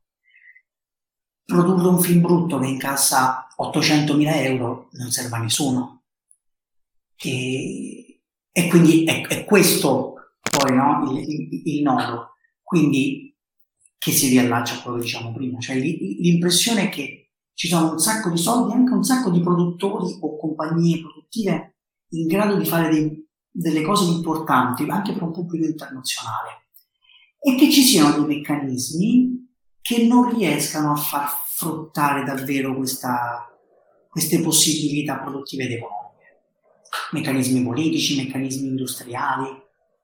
[1.44, 6.04] Produrre un film brutto che incassa 800.000 euro non serve a nessuno.
[7.18, 8.22] E,
[8.52, 10.14] e quindi è, è questo
[10.50, 12.36] poi no, il, il, il, nodo.
[12.64, 13.36] Quindi
[13.98, 17.23] che si riallaccia a quello che diciamo prima, cioè l'impressione è che
[17.54, 21.76] ci sono un sacco di soldi, anche un sacco di produttori o compagnie produttive
[22.10, 26.68] in grado di fare dei, delle cose importanti anche per un pubblico internazionale
[27.40, 29.42] e che ci siano dei meccanismi
[29.82, 33.46] che non riescano a far fruttare davvero questa,
[34.10, 36.02] queste possibilità produttive ed economiche.
[37.12, 39.48] Meccanismi politici, meccanismi industriali,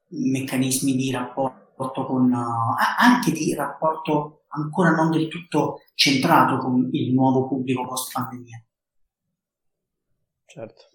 [0.07, 7.13] meccanismi di rapporto con, uh, anche di rapporto ancora non del tutto centrato con il
[7.13, 8.63] nuovo pubblico post pandemia.
[10.45, 10.89] Certo.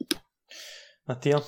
[1.05, 1.41] Mattia?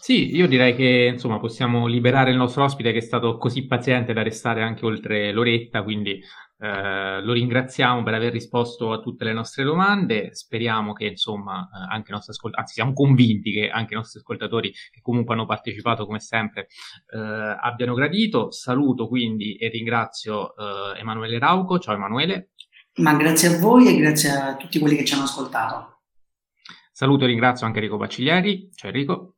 [0.00, 4.12] Sì, io direi che insomma possiamo liberare il nostro ospite che è stato così paziente
[4.12, 6.20] da restare anche oltre l'oretta, quindi
[6.62, 10.34] eh, lo ringraziamo per aver risposto a tutte le nostre domande.
[10.34, 14.18] Speriamo che, insomma, eh, anche i nostri ascoltatori, anzi, siamo convinti che anche i nostri
[14.18, 16.66] ascoltatori, che comunque hanno partecipato come sempre,
[17.14, 18.50] eh, abbiano gradito.
[18.50, 21.78] Saluto quindi e ringrazio eh, Emanuele Rauco.
[21.78, 22.50] Ciao Emanuele.
[22.96, 26.02] Ma grazie a voi e grazie a tutti quelli che ci hanno ascoltato.
[26.92, 28.68] Saluto e ringrazio anche Enrico Baciglieri.
[28.74, 29.36] Ciao Enrico.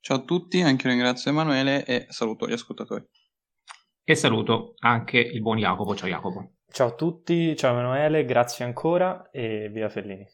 [0.00, 3.04] Ciao a tutti, anche io ringrazio Emanuele e saluto gli ascoltatori.
[4.10, 5.94] E saluto anche il buon Jacopo.
[5.94, 6.52] Ciao Jacopo.
[6.72, 10.26] Ciao a tutti, ciao Emanuele, grazie ancora e via Fellini.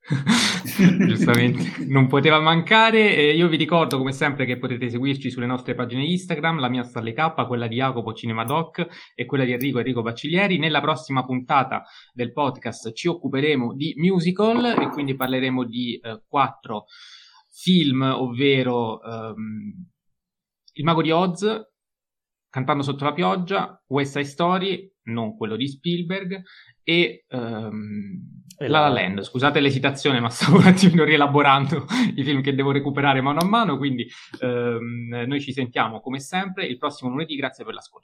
[1.06, 3.14] Giustamente, non poteva mancare.
[3.14, 6.82] E io vi ricordo come sempre che potete seguirci sulle nostre pagine Instagram, la mia
[6.82, 8.84] Starle K, quella di Jacopo Cinemadoc
[9.14, 10.58] e quella di Enrico Enrico Bacciglieri.
[10.58, 16.86] Nella prossima puntata del podcast ci occuperemo di musical e quindi parleremo di eh, quattro
[17.48, 19.72] film, ovvero um,
[20.72, 21.70] Il Mago di Oz,
[22.52, 26.42] Cantando sotto la pioggia, West Side Story, non quello di Spielberg,
[26.84, 29.22] e, um, e La La Land.
[29.22, 33.78] Scusate l'esitazione, ma stavo un attimino rielaborando i film che devo recuperare mano a mano,
[33.78, 34.06] quindi
[34.40, 38.00] um, noi ci sentiamo come sempre il prossimo lunedì, grazie per l'ascolto.